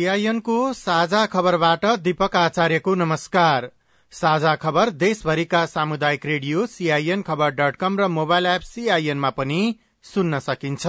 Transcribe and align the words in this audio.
सीआईएनको 0.00 0.72
साझा 0.72 1.24
खबरबाट 1.26 1.84
दीपक 2.00 2.36
आचार्यको 2.36 2.94
नमस्कार। 2.94 3.68
साझा 4.12 4.54
खबर 4.56 4.90
देशभरिका 4.92 5.64
सामुदायिक 5.66 6.24
रेडियो 6.26 6.64
सीआईएन 6.66 7.22
खबर 7.22 7.50
डट 7.50 7.76
कम 7.76 7.98
र 8.00 8.06
मोबाइल 8.08 8.46
एप 8.46 8.60
सीआईएनमा 8.62 9.30
पनि 9.30 9.58
सुन्न 10.04 10.38
सकिन्छ। 10.38 10.86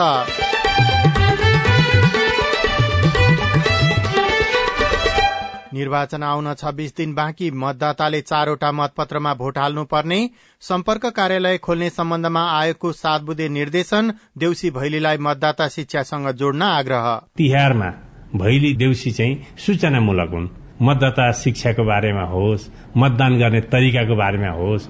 निर्वाचन 5.73 6.23
आउन 6.23 6.53
छब्बीस 6.53 6.95
दिन 6.97 7.13
बाँकी 7.13 7.49
मतदाताले 7.55 8.21
चारवटा 8.21 8.71
मतपत्रमा 8.71 9.33
भोट 9.33 9.57
हाल्नुपर्ने। 9.57 10.19
सम्पर्क 10.61 11.05
कार्यालय 11.17 11.57
खोल्ने 11.57 11.89
सम्बन्धमा 11.89 12.45
आयोगको 12.51 12.91
सात 12.93 13.21
बुधे 13.21 13.49
निर्देशन 13.49 14.13
देउसी 14.37 14.71
भैलीलाई 14.71 15.17
मतदाता 15.19 15.67
शिक्षासँग 15.67 16.31
जोड्न 16.33 16.61
आग्रह। 16.61 17.11
तिहारमा 17.37 17.91
भैली 18.35 18.73
देउसी 18.73 19.11
चाहिँ 19.11 19.57
सूचनामूलक 19.57 20.29
हुन्। 20.29 20.47
मतदाता 20.81 21.31
शिक्षाको 21.31 21.83
बारेमा 21.83 22.23
होस् 22.25 22.69
मतदान 22.97 23.37
गर्ने 23.39 23.61
तरिकाको 23.61 24.15
बारेमा 24.15 24.51
होस्। 24.51 24.87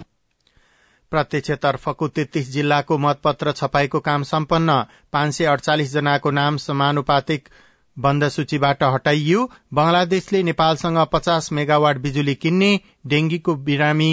प्रत्यक्षतर्फको 1.12 2.08
तेत्तीस 2.08 2.52
जिल्लाको 2.54 2.98
मतपत्र 2.98 3.52
छपाईको 3.52 4.00
काम 4.00 4.24
सम्पन्न। 4.24 4.72
पाँच 5.14 5.34
सय 5.34 5.46
अडचालिस 5.46 5.94
जनाको 5.94 6.32
नाम 6.32 6.58
समानुपातिक 6.58 7.50
बन्द 7.98 8.28
सूचीबाट 8.28 8.84
हटाइयो। 8.84 9.50
बंगलादेशले 9.74 10.44
नेपालसँग 10.44 10.98
पचास 11.14 11.52
मेगावाट 11.52 11.98
बिजुली 11.98 12.36
किन्ने 12.36 12.72
डेंगीको 13.08 13.56
बिरामी 13.66 14.12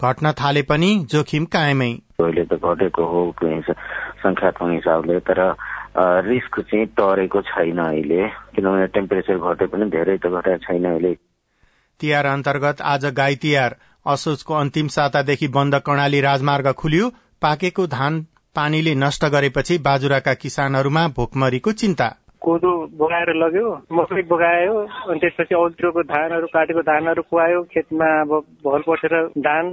घट्न 0.00 0.32
थाले 0.32 0.62
पनि 0.62 0.90
जोखिम 1.10 1.44
कायमै। 1.44 1.92
अहिले 2.20 2.44
त 2.44 2.52
घटेको 2.56 3.04
हो 3.04 3.20
संख्यात्मक 4.16 4.72
हिसाबले 4.72 5.18
तर 5.20 5.40
रिस्क 5.96 6.60
चाहिँ 6.60 6.86
टरेको 6.96 7.40
छैन 7.42 7.78
अहिले 7.78 8.28
किनभने 8.54 8.86
टेम्परेचर 8.96 9.38
घटे 9.38 9.66
पनि 9.66 9.90
धेरै 9.90 10.16
त 10.18 10.26
घटेको 10.28 10.58
छैन 10.64 10.84
अहिले। 10.84 11.12
तिहार 12.00 12.26
अन्तर्गत 12.26 12.80
आज 12.84 13.06
गाई 13.16 13.34
तिहार। 13.42 13.76
असोजको 14.06 14.54
अन्तिम 14.54 14.88
सातादेखि 14.94 15.48
बन्द 15.48 15.74
कर्णाली 15.86 16.20
राजमार्ग 16.20 16.72
खुल्यो। 16.78 17.08
पाकेको 17.42 17.86
धान 17.86 18.20
पानीले 18.56 18.94
नष्ट 18.94 19.24
गरेपछि 19.32 19.78
बाजुराका 19.86 20.34
किसानहरूमा 20.42 21.06
भोकमरीको 21.16 21.72
चिन्ता। 21.72 22.08
कोदो 22.40 22.72
बोकाएर 23.00 23.30
लग्यो 23.34 23.68
मकै 23.92 24.22
बोकायो 24.30 24.74
अनि 25.10 25.18
त्यसपछि 25.18 25.54
औत्रोको 25.54 26.02
धानहरू 26.12 26.46
काटेको 26.46 26.82
धानहरू 26.82 27.22
कुहायो 27.30 27.62
खेतमा 27.72 28.08
अब 28.20 28.32
भल 28.66 28.82
पसेर 28.88 29.14
धान 29.40 29.64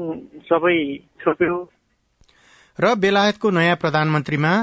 सबै 0.50 0.78
छोप्यो। 1.22 1.58
र 2.80 2.96
बेलायतको 3.04 3.50
नयाँ 3.50 3.76
प्रधानमन्त्रीमा 3.76 4.54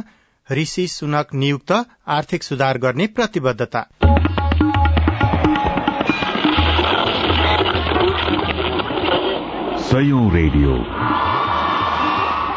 ऋषि 0.53 0.87
सुनक 0.89 1.29
नियुक्त 1.35 1.73
आर्थिक 2.09 2.43
सुधार 2.43 2.79
गर्ने 2.79 3.07
प्रतिबद्धता। 3.07 3.87
रेडियो। 10.31 10.75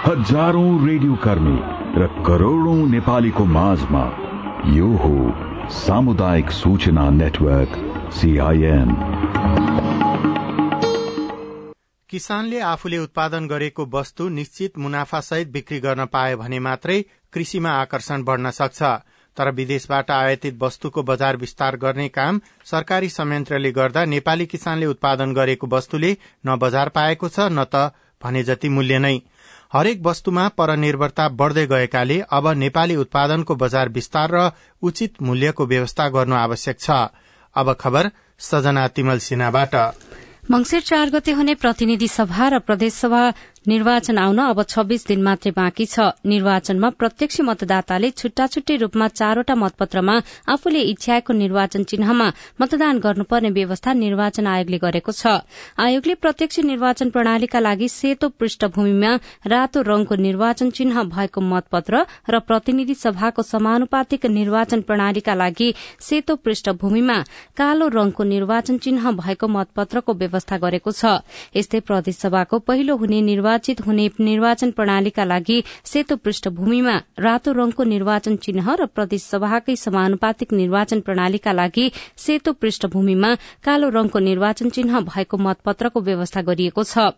हजारौं 0.08 0.88
रेडियो 0.88 1.16
कर्मी 1.16 1.58
र 2.02 2.08
करोड़ौं 2.26 2.88
नेपालीको 2.88 3.46
माझमा 3.46 4.04
यो 4.68 4.88
हो 4.88 5.16
सामुदायिक 5.70 6.52
सूचना 6.52 7.10
नेटवर्क 7.10 7.72
सीआईएन 8.14 8.90
किसानले 12.14 12.60
आफूले 12.62 12.98
उत्पादन 13.00 13.48
गरेको 13.48 13.84
वस्तु 13.94 14.28
निश्चित 14.30 14.78
मुनाफासहित 14.78 15.48
बिक्री 15.52 15.80
गर्न 15.80 16.06
पाए 16.14 16.36
भने 16.36 16.60
मात्रै 16.60 16.98
कृषिमा 17.34 17.72
आकर्षण 17.76 18.24
बढ़न 18.24 18.50
सक्छ। 18.52 18.82
तर 19.38 19.50
विदेशबाट 19.52 20.12
आयातित 20.12 20.58
वस्तुको 20.62 21.04
बजार 21.04 21.38
विस्तार 21.38 21.76
गर्ने 21.78 22.08
काम 22.10 22.42
सरकारी 22.72 23.10
संयन्त्रले 23.10 23.72
गर्दा 23.72 24.04
नेपाली 24.06 24.46
किसानले 24.46 24.86
उत्पादन 24.86 25.34
गरेको 25.34 25.68
वस्तुले 25.68 26.12
न 26.46 26.58
बजार 26.62 26.90
पाएको 26.98 27.30
छ 27.30 27.50
न 27.50 27.66
त 27.66 27.90
भने 28.22 28.44
जति 28.44 28.70
मूल्य 28.70 29.00
नै। 29.00 29.18
हरेक 29.74 30.06
वस्तुमा 30.06 30.48
परनिर्भरता 30.60 31.28
बढ़दै 31.40 31.66
गएकाले 31.68 32.20
अब 32.32 32.48
नेपाली 32.60 32.96
उत्पादनको 32.96 33.56
बजार 33.64 33.90
विस्तार 33.90 34.36
र 34.36 34.52
उचित 34.82 35.22
मूल्यको 35.22 35.66
व्यवस्था 35.66 36.08
गर्नु 36.10 36.36
आवश्यक 36.38 36.80
छ। 36.80 36.90
अब 37.56 37.74
खबर 37.82 38.12
सजना 38.42 38.88
तिमल 38.90 39.20
सिन्हाबाट। 39.20 39.76
मंगिर 40.52 40.82
चार 40.82 41.10
गते 41.10 41.32
हुने 41.32 41.54
प्रतिनिधि 41.56 42.08
सभा 42.08 42.48
र 42.54 42.60
प्रदेशसभा 42.68 43.22
निर्वाचन 43.68 44.18
आउन 44.18 44.40
अब 44.44 44.62
छब्बीस 44.64 45.06
दिन 45.08 45.22
मात्रै 45.24 45.52
बाँकी 45.52 45.86
छ। 45.86 46.12
निर्वाचनमा 46.26 46.90
प्रत्यक्ष 47.00 47.40
मतदाताले 47.42 48.10
छुट्टा 48.12 48.48
छुट्टै 48.48 48.76
रूपमा 48.78 49.08
चारवटा 49.10 49.56
मतपत्रमा 49.56 50.16
आफूले 50.52 50.82
इच्छ्याएको 50.92 51.34
निर्वाचन 51.34 51.84
चिन्हमा 51.84 52.28
मतदान 52.62 53.00
गर्नुपर्ने 53.00 53.50
व्यवस्था 53.50 53.94
निर्वाचन 53.96 54.48
आयोगले 54.48 54.78
गरेको 54.78 55.12
छ। 55.14 55.24
आयोगले 55.80 56.14
प्रत्यक्ष 56.16 56.60
निर्वाचन 56.62 57.10
प्रणालीका 57.10 57.60
लागि 57.60 57.88
सेतो 57.90 58.30
पृष्ठभूमिमा 58.36 59.12
रातो 59.48 59.82
रंगको 59.82 60.16
निर्वाचन 60.18 60.70
चिन्ह 60.70 61.04
भएको 61.08 61.42
मतपत्र 61.44 62.04
र 62.30 62.40
प्रतिनिधि 62.44 62.96
सभाको 62.96 63.42
समानुपातिक 63.44 64.26
निर्वाचन 64.28 64.82
प्रणालीका 64.84 65.34
लागि 65.34 65.74
सेतो 66.02 66.36
पृष्ठभूमिमा 66.36 67.18
कालो 67.58 67.88
रंगको 67.90 68.24
निर्वाचन 68.26 68.78
चिन्ह 68.84 69.12
भएको 69.14 69.48
मतपत्रको 69.48 70.14
व्यवस्था 70.14 70.58
गरेको 70.60 70.92
छ। 70.92 71.24
यस्तै 71.56 71.80
प्रदेशसभाको 71.80 72.60
पहिलो 72.60 72.96
हुने 72.98 73.22
निर्वाचित 73.54 73.82
हुने 73.86 74.08
निर्वाचन 74.20 74.72
प्रणालीका 74.72 75.24
लागि 75.26 75.62
सेतो 75.86 76.16
पृष्ठभूमिमा 76.18 76.96
रातो 77.20 77.52
रंगको 77.54 77.84
निर्वाचन 77.84 78.36
चिन्ह 78.36 78.74
र 78.74 78.86
प्रदेशसभाकै 78.90 79.76
समानुपातिक 79.76 80.54
निर्वाचन 80.54 81.00
प्रणालीका 81.00 81.52
लागि 81.54 81.86
सेतो 82.18 82.52
पृष्ठभूमिमा 82.54 83.30
कालो 83.66 83.90
रंगको 83.90 84.20
निर्वाचन 84.20 84.70
चिन्ह 84.70 85.00
भएको 85.06 85.38
मतपत्रको 85.38 86.00
व्यवस्था 86.02 86.42
गरिएको 86.42 86.84
छ। 86.84 87.14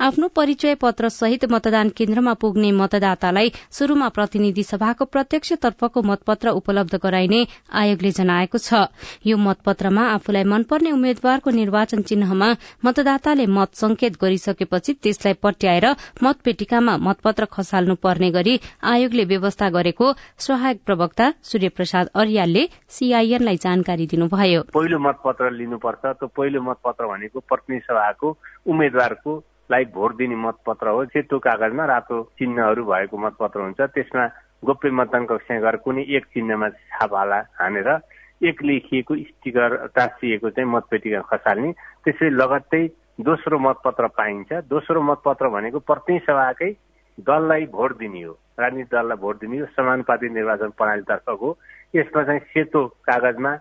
आफ्नो 0.00 0.28
परिचय 0.28 0.74
पत्र 0.78 1.08
सहित 1.10 1.44
मतदान 1.50 1.88
केन्द्रमा 1.90 2.34
पुग्ने 2.38 2.70
मतदातालाई 2.72 3.52
शुरूमा 3.72 4.08
प्रतिनिधि 4.08 4.62
सभाको 4.62 5.04
प्रत्यक्ष 5.04 5.52
तर्फको 5.62 6.02
मतपत्र 6.02 6.48
उपलब्ध 6.54 6.94
गराइने 7.02 7.46
आयोगले 7.74 8.10
जनाएको 8.12 8.58
छ। 8.58 8.86
यो 9.26 9.36
मतपत्रमा 9.36 10.02
आफूलाई 10.14 10.44
मनपर्ने 10.44 10.90
उम्मेद्वारको 10.92 11.50
निर्वाचन 11.50 12.02
चिन्हमा 12.02 12.54
मतदाताले 12.84 13.46
मत 13.48 13.74
संकेत 13.74 14.22
गरिसकेपछि 14.22 14.92
त्यसलाई 15.02 15.34
पट्याएर 15.72 15.96
मतपेटिकामा 16.22 16.96
मतपत्र 16.98 17.44
खसाल्नु 17.52 17.94
पर्ने 18.04 18.30
गरी 18.30 18.58
आयोगले 18.84 19.24
व्यवस्था 19.24 19.68
गरेको 19.70 20.12
सहायक 20.38 20.78
प्रवक्ता 20.86 21.30
सूर्य 21.42 21.68
प्रसाद 21.76 22.08
अर्यालले 22.14 22.66
सीआईएनलाई 22.88 23.56
जानकारी 23.56 24.06
दिनुभयो। 24.06 24.62
पहिलो 24.74 24.98
मतपत्र 24.98 25.50
लिनुपर्छ 25.50 26.04
त्यो 26.04 26.26
पहिलो 26.36 26.60
मतपत्र 26.62 27.06
भनेको 27.06 27.40
प्रतिनिधि 27.48 27.84
सभाको 27.88 28.28
उम्मेद्वारको 28.68 29.32
लाई 29.70 29.84
भोट 29.94 30.16
दिने 30.16 30.36
मतपत्र 30.36 30.88
हो। 30.88 31.04
सेतो 31.06 31.38
कागजमा 31.38 31.84
रातो 31.86 32.22
चिन्हहरू 32.38 32.84
भएको 32.84 33.16
मतपत्र 33.16 33.60
हुन्छ। 33.60 33.80
त्यसमा 33.80 34.24
गोप्य 34.64 34.90
मतदान 34.90 35.24
कक्षा 35.26 35.58
गरेर 35.60 35.76
कुनै 35.84 36.02
एक 36.16 36.24
चिन्हमा 36.34 36.68
छाप 36.68 37.14
हानेर 37.60 37.88
एक 38.42 38.62
लेखिएको 38.62 39.14
स्टिकर 39.16 39.70
टाँसिएको 39.94 40.50
चाहिँ 40.50 40.68
मतपेटिका 40.68 41.20
खसाल्ने। 41.30 41.70
त्यसै 42.04 42.30
लगत्तै 42.30 42.82
दोस्रो 43.20 43.58
मतपत्र 43.58 44.06
पाइन्छ। 44.16 44.52
दोस्रो 44.68 45.00
मतपत्र 45.02 45.48
भनेको 45.48 45.78
प्रत्येक 45.78 46.22
सभाकै 46.22 46.70
दललाई 47.18 47.66
भोट 47.68 47.96
दिने 47.98 48.22
हो। 48.22 48.32
राजनीतिक 48.58 48.92
दललाई 48.92 49.16
भोट 49.16 49.36
दिने 49.40 49.58
हो। 49.58 49.66
समानुपातिक 49.76 50.32
निर्वाचन 50.32 50.70
प्रणालीतर्फको 50.78 51.48
यसमा 51.94 52.22
चाहिँ 52.24 52.40
सेतो 52.40 52.86
कागजमा 53.04 53.52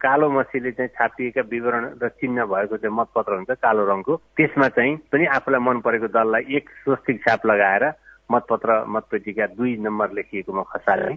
कालो 0.00 0.30
मसीले 0.30 0.70
चाहिँ 0.72 0.90
छापिएका 0.90 1.42
विवरण 1.46 1.84
र 2.02 2.08
चिन्ह 2.18 2.44
भएको 2.44 2.76
चाहिँ 2.76 2.96
मतपत्र 2.96 3.32
हुन्छ 3.34 3.50
कालो 3.62 3.84
रङको। 3.86 4.16
त्यसमा 4.36 4.68
चाहिँ 4.68 4.96
पनि 5.12 5.24
आफूलाई 5.36 5.60
मन 5.60 5.80
परेको 5.84 6.08
दललाई 6.08 6.56
एक 6.56 6.70
स्वस्तिक 6.82 7.20
छाप 7.22 7.46
लगाएर 7.46 7.84
मतपत्र 8.32 8.84
मतपेटिका 8.88 9.46
दुई 9.54 9.76
नम्बर 9.76 10.10
लेखिएकोमा 10.16 10.62
खसाल्ने 10.72 11.14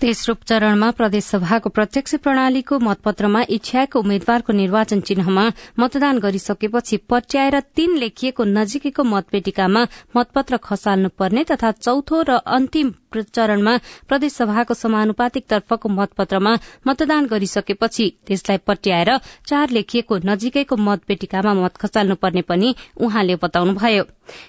तेस्रो 0.00 0.34
चरणमा 0.48 0.90
प्रदेशसभाको 0.98 1.68
प्रत्यक्ष 1.68 2.14
प्रणालीको 2.24 2.78
मतपत्रमा 2.78 3.42
इच्छ्याएको 3.48 4.00
उम्मेद्वारको 4.00 4.52
निर्वाचन 4.52 5.00
चिन्हमा 5.00 5.44
मतदान 5.78 6.18
गरिसकेपछि 6.18 6.96
पट्याएर 7.10 7.60
तीन 7.76 7.96
लेखिएको 7.96 8.44
नजिकैको 8.44 9.04
मतपेटिकामा 9.04 9.82
मतपत्र 10.16 10.56
खसाल्नुपर्ने 10.68 11.44
तथा 11.50 11.70
चौथो 11.78 12.22
र 12.28 12.38
अन्तिम 12.56 12.92
चरणमा 13.36 13.76
प्रदेशसभाको 14.08 14.74
समानुपातिक 14.74 15.46
तर्फको 15.48 15.88
मतपत्रमा 15.88 16.52
मतदान 16.86 17.26
गरिसकेपछि 17.26 18.06
त्यसलाई 18.26 18.58
पट्याएर 18.66 19.10
चार 19.48 19.70
लेखिएको 19.70 20.18
नजिकैको 20.24 20.76
मतपेटिकामा 20.76 21.54
मत 21.54 21.76
खसाल्नुपर्ने 21.76 22.42
पनि 22.42 22.74
उहाँले 23.00 23.36
बताउनुभयो। 23.42 24.04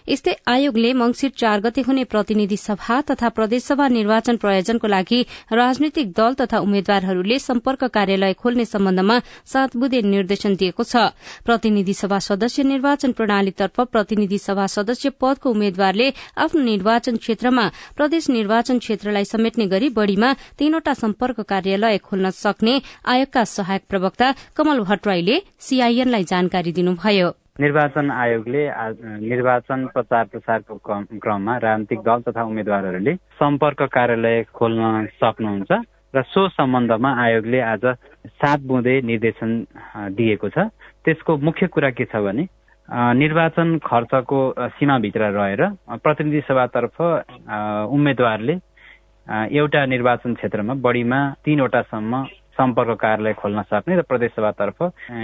यस्तै 0.10 0.34
आयोगले 0.48 0.94
मंगिर 0.94 1.32
चार 1.38 1.60
गते 1.62 1.82
हुने 1.88 2.04
प्रतिनिधि 2.04 2.58
सभा 2.58 3.00
तथा 3.10 3.30
प्रदेशसभा 3.30 3.88
निर्वाचन 3.88 4.38
प्रयोजनको 4.38 4.88
लागि 4.88 5.20
राजनैतिक 5.54 6.12
दल 6.12 6.34
तथा 6.42 6.58
उम्मेद्वारहरूले 6.60 7.40
सम्पर्क 7.40 7.84
कार्यालय 7.94 8.34
खोल्ने 8.34 8.66
सम्बन्धमा 8.66 9.20
सात 9.46 9.76
बुधे 9.78 10.02
निर्देशन 10.04 10.56
दिएको 10.56 10.84
छ। 10.84 11.12
प्रतिनिधि 11.46 11.94
सभा 11.94 12.20
सदस्य 12.20 12.64
निर्वाचन 12.64 13.12
प्रणालीतर्फ 13.12 13.80
प्रतिनिधि 13.92 14.38
सभा 14.38 14.66
सदस्य 14.68 15.10
पदको 15.22 15.50
उम्मेद्वारले 15.50 16.08
आफ्नो 16.38 16.62
निर्वाचन 16.64 17.18
क्षेत्रमा 17.18 17.66
प्रदेश 17.98 18.30
निर्वाचन 18.30 18.80
क्षेत्रलाई 18.80 19.26
समेट्ने 19.26 19.66
गरी 19.68 19.90
बढ़ीमा 19.98 20.34
तीनवटा 20.60 20.94
सम्पर्क 20.94 21.42
कार्यालय 21.50 21.98
खोल्न 21.98 22.30
सक्ने 22.36 22.82
आयोगका 23.06 23.44
सहायक 23.48 23.84
प्रवक्ता 23.90 24.34
कमल 24.56 24.80
भट्टराईले 24.84 25.42
सीआईएनलाई 25.60 26.24
जानकारी 26.24 26.72
दिनुभयो। 26.72 27.30
निर्वाचन 27.59 28.09
आयोगले 28.12 28.63
निर्वाचन 29.25 29.86
प्रचार 29.94 30.25
प्रसारको 30.31 30.75
क्रममा 31.21 31.56
राजनीतिक 31.57 32.00
दल 32.06 32.19
तथा 32.27 32.44
उम्मेद्वारहरूले 32.44 33.13
सम्पर्क 33.42 33.81
कार्यालय 33.94 34.44
खोल्न 34.54 35.06
सक्नुहुन्छ 35.18 35.71
र 36.13 36.21
सो 36.24 36.48
सम्बन्धमा 36.50 37.12
आयोगले 37.24 37.59
आज 37.62 37.86
सात 38.38 38.59
बुँदे 38.62 38.94
निर्देशन 39.09 39.51
दिएको 40.13 40.50
छ। 40.50 40.69
त्यसको 41.01 41.38
मुख्य 41.38 41.68
कुरा 41.74 41.89
के 41.98 42.06
छ 42.06 42.21
भने 42.21 42.45
निर्वाचन 43.18 43.77
खर्चको 43.83 44.39
सीमाभित्र 44.77 45.31
रहेर 45.33 45.62
प्रतिनिधि 45.98 46.42
सभातर्फ 46.48 47.01
उम्मेद्वारले 47.92 48.56
एउटा 49.57 49.86
निर्वाचन 49.86 50.33
क्षेत्रमा 50.33 50.74
बढीमा 50.86 51.19
तीनवटासम्म 51.45 52.24
सम्पर्क 52.57 52.98
कार्यालय 53.01 53.33
खोल्न 53.33 53.62
सक्ने 53.71 53.95
र 53.95 54.01
प्रदेशसभातर्फ 54.09 54.83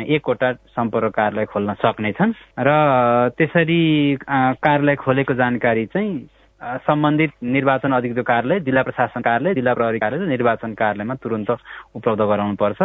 एकवटा 0.10 0.52
सम्पर्क 0.78 1.14
कार्यालय 1.16 1.46
खोल्न 1.54 1.74
सक्नेछन् 1.84 2.34
र 2.60 2.70
त्यसरी 3.38 3.82
कार्यालय 4.24 4.96
खोलेको 4.96 5.34
जानकारी 5.34 5.86
चाहिँ 5.94 6.14
सम्बन्धित 6.88 7.32
निर्वाचन 7.44 7.92
अधिकृत 7.92 8.26
कार्यालय 8.26 8.60
जिल्ला 8.66 8.82
प्रशासन 8.82 9.22
कार्यालय 9.22 9.54
जिल्ला 9.54 9.74
प्रहरी 9.74 10.00
कार्यालय 10.00 10.28
निर्वाचन 10.28 10.74
कार्यालयमा 10.74 11.16
तुरन्त 11.24 11.50
उपलब्ध 11.96 12.22
गराउनुपर्छ। 12.22 12.82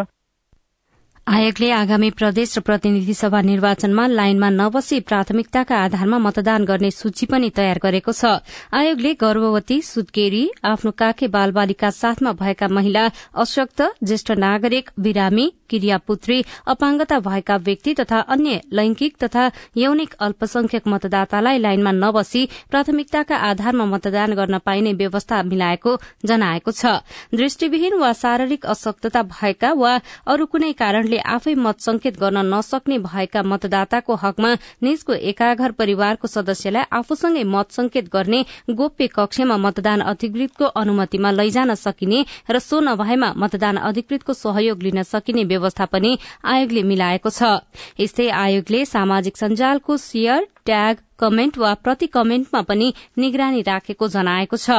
आयोगले 1.29 1.69
आगामी 1.71 2.09
प्रदेश 2.11 2.57
र 2.57 2.61
प्रतिनिधि 2.65 3.15
सभा 3.15 3.41
निर्वाचनमा 3.45 4.07
लाइनमा 4.09 4.49
नबसी 4.51 5.01
प्राथमिकताका 5.05 5.77
आधारमा 5.77 6.19
मतदान 6.19 6.65
गर्ने 6.65 6.91
सूची 6.91 7.27
पनि 7.29 7.51
तयार 7.53 7.79
गरेको 7.83 8.13
छ। 8.13 8.41
आयोगले 8.73 9.13
गर्भवती 9.21 9.81
सुत्केरी 9.85 10.43
आफ्नो 10.65 10.91
काखे 10.97 11.29
बालबालिका 11.29 11.91
साथमा 11.93 12.33
भएका 12.33 12.69
महिला 12.73 13.05
अशक्त 13.37 13.83
ज्येष्ठ 14.01 14.33
नागरिक 14.41 14.91
बिरामी 14.99 15.47
क्रियापुत्री 15.71 16.39
अपाङ्गता 16.67 17.19
भएका 17.21 17.57
व्यक्ति 17.67 17.95
तथा 17.95 18.19
अन्य 18.29 18.61
लैंगिक 18.73 19.17
तथा 19.25 19.51
यौनिक 19.77 20.15
अल्पसंख्यक 20.21 20.89
मतदातालाई 20.89 21.59
लाइनमा 21.59 21.93
नबसी 21.95 22.45
प्राथमिकताका 22.71 23.37
आधारमा 23.49 23.85
मतदान 23.87 24.35
गर्न 24.35 24.59
पाइने 24.67 24.93
व्यवस्था 24.95 25.43
मिलाएको 25.43 25.97
जनाएको 26.25 26.71
छ। 26.73 26.87
दृष्टिविहीन 27.35 27.95
वा 27.99 28.13
शारीरिक 28.15 28.67
अशक्तता 28.67 29.23
भएका 29.31 29.73
वा 29.75 29.93
अरू 30.27 30.47
कुनै 30.47 30.73
कारणले 30.75 31.19
आफै 31.29 31.55
मत 31.57 31.81
संकेत 31.81 32.19
गर्न 32.21 32.45
नसक्ने 32.55 32.99
भएका 33.01 33.43
मतदाताको 33.45 34.15
हकमा 34.23 34.55
निजको 34.83 35.13
एकाघर 35.31 35.73
परिवारको 35.79 36.29
सदस्यलाई 36.29 36.85
आफूसँगै 36.93 37.45
मत 37.47 37.71
संकेत 37.73 38.09
गर्ने 38.13 38.45
गोप्य 38.73 39.07
कक्षमा 39.15 39.57
मतदान 39.59 40.01
अधिकृतको 40.13 40.65
अनुमतिमा 40.81 41.31
लैजान 41.33 41.75
सकिने 41.77 42.25
र 42.51 42.59
सो 42.61 42.81
नभएमा 42.81 43.33
मतदान 43.37 43.77
अधिकृतको 43.89 44.33
सहयोग 44.35 44.83
लिन 44.83 45.03
सकिने 45.05 45.45
व्यवस्था 45.59 45.85
पनि 45.91 46.19
आयोगले 46.45 46.83
मिलाएको 46.93 47.31
छ। 47.31 47.59
यस्तै 48.01 48.31
आयोगले 48.45 48.85
सामाजिक 48.87 49.37
सञ्जालको 49.37 49.97
शेयर 49.99 50.47
ट्याग 50.65 50.97
कमेन्ट 51.19 51.57
वा 51.59 51.73
प्रति 51.83 52.07
कमेन्टमा 52.07 52.61
पनि 52.63 52.93
निगरानी 53.19 53.63
राखेको 53.67 54.09
जनाएको 54.09 54.57
छ। 54.57 54.71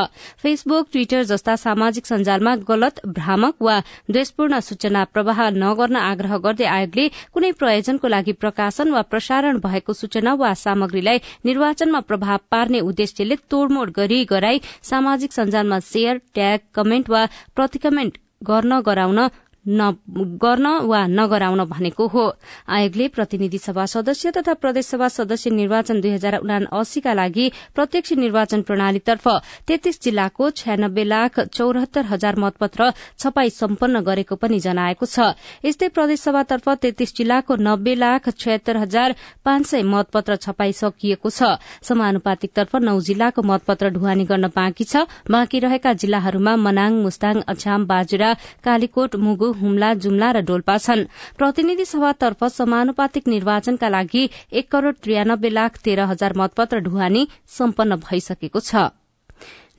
फेसबुक 0.41 0.87
ट्विटर 0.91 1.23
जस्ता 1.31 1.55
सामाजिक 1.55 2.05
सञ्जालमा 2.05 2.55
गलत 2.69 3.01
भ्रामक 3.17 3.55
वा 3.61 3.79
द्वेषपूर्ण 4.11 4.59
सूचना 4.59 5.03
प्रवाह 5.13 5.39
नगर्न 5.57 5.95
आग्रह 6.01 6.37
गर्दै 6.45 6.67
आयोगले 6.75 7.07
कुनै 7.33 7.51
प्रयोजनको 7.59 8.07
लागि 8.07 8.33
प्रकाशन 8.43 8.91
वा 8.91 9.01
प्रसारण 9.11 9.59
भएको 9.65 9.93
सूचना 9.93 10.33
वा 10.43 10.53
सामग्रीलाई 10.63 11.19
निर्वाचनमा 11.45 11.99
प्रभाव 12.07 12.39
पार्ने 12.51 12.79
उद्देश्यले 12.91 13.35
तोड़मोड़ 13.51 13.89
गरी 13.99 14.23
गराई 14.31 14.61
सामाजिक 14.91 15.33
सञ्जालमा 15.33 15.79
शेयर 15.91 16.21
ट्याग 16.33 16.59
कमेन्ट 16.75 17.09
वा 17.09 17.27
प्रति 17.55 17.79
कमेन्ट 17.79 18.17
गर्न 18.43 18.79
गराउन 18.81 19.27
गर्न 19.69 20.67
वा 20.83 21.05
नगराउन 21.07 21.63
भनेको 21.65 22.07
हो। 22.07 22.25
आयोगले 22.67 23.07
प्रतिनिधि 23.09 23.57
सभा 23.59 23.85
सदस्य 23.85 24.31
तथा 24.31 24.53
प्रदेशसभा 24.55 25.07
सदस्य 25.09 25.49
निर्वाचन 25.51 26.01
दुई 26.01 26.11
हजार 26.11 26.35
अस्सीका 26.73 27.13
लागि 27.13 27.51
प्रत्यक्ष 27.75 28.13
निर्वाचन 28.13 28.61
प्रणालीतर्फ 28.61 29.27
तेत्तीस 29.67 30.01
जिल्लाको 30.01 30.49
छयानब्बे 30.51 31.03
लाख 31.03 31.39
चौरात्तर 31.39 32.05
हजार 32.05 32.35
मतपत्र 32.39 32.91
छपाई 33.19 33.49
सम्पन्न 33.51 34.01
गरेको 34.01 34.35
पनि 34.35 34.59
जनाएको 34.59 35.05
छ। 35.05 35.35
यस्तै 35.65 35.87
प्रदेशसभातर्फ 35.89 36.69
तेत्तीस 36.81 37.15
जिल्लाको 37.15 37.55
नब्बे 37.59 37.95
लाख 37.95 38.29
छयत्तर 38.31 38.77
हजार 38.77 39.15
पाँच 39.45 39.65
सय 39.65 39.83
मतपत्र 39.85 40.35
छपाई 40.37 40.73
सकिएको 40.73 41.29
छ। 41.29 41.57
समानुपातिकतर्फ 41.83 42.75
नौ 42.81 42.99
जिल्लाको 43.01 43.41
मतपत्र 43.43 43.89
ढुवानी 43.91 44.25
गर्न 44.25 44.47
बाँकी 44.49 44.83
छ। 44.83 45.05
बाँकी 45.29 45.59
रहेका 45.59 45.93
जिल्लाहरूमा 45.95 46.55
मनाङ 46.57 46.91
मुस्ताङ 47.03 47.41
अछाम 47.47 47.85
बाजुरा 47.85 48.33
कालीकोट 48.63 49.15
मुगु 49.17 49.51
हुम्ला 49.59 49.93
जुम्ला 49.95 50.31
र 50.31 50.41
डोल्पा 50.41 50.77
छन्। 50.77 51.07
प्रतिनिधि 51.37 51.85
सभातर्फ 51.85 52.43
समानुपातिक 52.49 53.27
निर्वाचनका 53.27 53.89
लागि 53.89 54.23
एक 54.53 54.71
करोड़ 54.71 54.95
त्रियानब्बे 54.95 55.49
लाख 55.49 55.77
तेह्र 55.83 56.09
हजार 56.11 56.33
मतपत्र 56.37 56.79
ढुवानी 56.81 57.27
सम्पन्न 57.47 57.95
भइसकेको 58.01 58.59
छ। 58.61 58.89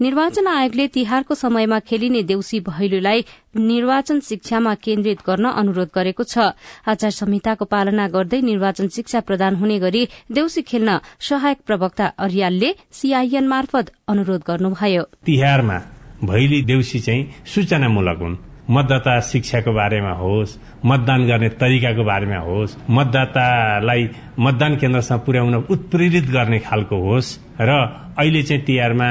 निर्वाचन 0.01 0.47
आयोगले 0.49 0.87
तिहारको 0.89 1.35
समयमा 1.35 1.79
खेलिने 1.85 2.23
देउसी 2.23 2.61
भैलोलाई 2.65 3.25
निर्वाचन 3.55 4.21
शिक्षामा 4.21 4.75
केन्द्रित 4.81 5.19
गर्न 5.27 5.45
अनुरोध 5.53 5.89
गरेको 5.95 6.25
छ। 6.25 6.57
आचार 6.89 7.11
संहिताको 7.11 7.65
पालना 7.69 8.09
गर्दै 8.09 8.41
निर्वाचन 8.41 8.89
शिक्षा 8.89 9.21
प्रदान 9.21 9.61
हुने 9.61 9.79
गरी 9.79 10.09
देउसी 10.33 10.63
खेल्न 10.65 10.99
सहायक 11.21 11.59
प्रवक्ता 11.69 12.07
अरियालले 12.17 12.75
सीआईएन 12.91 13.49
मार्फत 13.49 13.93
अनुरोध 14.09 14.43
गर्नुभयो। 14.49 15.03
तिहारमा 15.21 15.79
भैली 16.25 16.63
देउसी 16.65 16.99
चाहिँ 17.01 17.45
सूचनामूलक 17.45 18.19
हुन्। 18.19 18.50
मतदाता 18.71 19.19
शिक्षाको 19.21 19.73
बारेमा 19.73 20.13
होस् 20.13 20.57
मतदान 20.85 21.27
गर्ने 21.27 21.49
तरिकाको 21.61 22.05
बारेमा 22.05 22.39
होस् 22.39 22.77
मतदातालाई 22.91 24.09
मतदान 24.39 24.77
केन्द्रसम्म 24.77 25.19
पुर्याउन 25.19 25.55
उत्प्रेरित 25.71 26.27
गर्ने 26.31 26.59
खालको 26.59 26.97
होस् 27.03 27.31
र 27.61 27.71
अहिले 28.19 28.43
चाहिँ 28.43 28.63
तिहारमा 28.65 29.09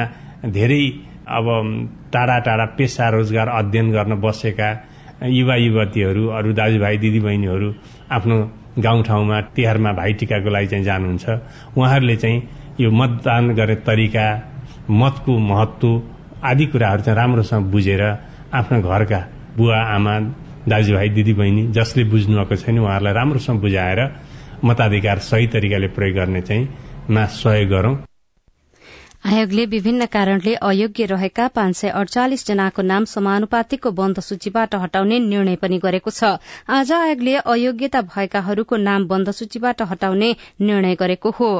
धेरै 0.47 0.83
अब 1.29 1.47
टाढा 2.13 2.37
टाढा 2.39 2.65
पेसा 2.77 3.09
रोजगार 3.09 3.47
अध्ययन 3.49 3.91
गर्न 3.91 4.15
बसेका 4.21 4.69
युवा 5.27 5.55
युवतीहरू 5.55 6.27
अरू 6.29 6.53
दाजुभाइ 6.53 6.97
दिदीबहिनीहरू 6.97 7.69
आफ्नो 8.11 8.37
गाउँठाउँमा 8.79 9.41
तिहारमा 9.55 9.91
भाइटिकाको 9.93 10.49
लागि 10.49 10.67
चाहिँ 10.67 10.85
जानुहुन्छ। 10.85 11.25
उहाँहरूले 11.77 12.15
चाहिँ 12.15 12.37
यो 12.79 12.91
मतदान 12.91 13.51
गर्ने 13.53 13.75
तरिका 13.87 14.25
मतको 14.89 15.37
महत्व 15.37 15.87
आदि 16.43 16.65
कुराहरू 16.65 17.01
चाहिँ 17.01 17.17
राम्रोसँग 17.17 17.65
बुझेर 17.71 18.01
आफ्ना 18.53 18.79
घरका 18.79 19.19
बुवा 19.59 19.79
आमा 19.95 20.19
दाजुभाइ 20.67 21.09
दिदीबहिनी 21.15 21.67
जसले 21.75 22.03
बुझ्नुभएको 22.11 22.55
छैन 22.55 22.79
उहाँहरूलाई 22.79 23.13
राम्रोसँग 23.13 23.59
बुझाएर 23.61 23.99
मताधिकार 24.65 25.19
सही 25.23 25.47
तरिकाले 25.47 25.87
प्रयोग 25.95 26.15
गर्ने 26.15 26.41
चाहिँ 26.41 26.67
मा 27.09 27.25
सहयोग 27.25 27.69
गरौं। 27.69 27.95
आयोगले 29.19 29.65
विभिन्न 29.65 30.05
कारणले 30.05 30.53
अयोग्य 30.55 31.05
रहेका 31.05 31.47
पाँच 31.55 31.75
सय 31.75 31.89
अडचालिस 31.91 32.45
जनाको 32.47 32.81
नाम 32.81 33.05
समानुपातिकको 33.05 33.91
बन्द 33.91 34.19
सूचीबाट 34.19 34.75
हटाउने 34.75 35.19
निर्णय 35.19 35.55
पनि 35.55 35.77
गरेको 35.77 36.11
छ। 36.11 36.39
आज 36.69 36.91
आयोगले 36.91 37.35
अयोग्यता 37.35 38.01
भएकाहरूको 38.13 38.75
नाम 38.79 39.07
बन्द 39.07 39.31
सूचीबाट 39.31 39.81
हटाउने 39.91 40.35
निर्णय 40.61 40.95
गरेको 40.95 41.29
हो। 41.31 41.51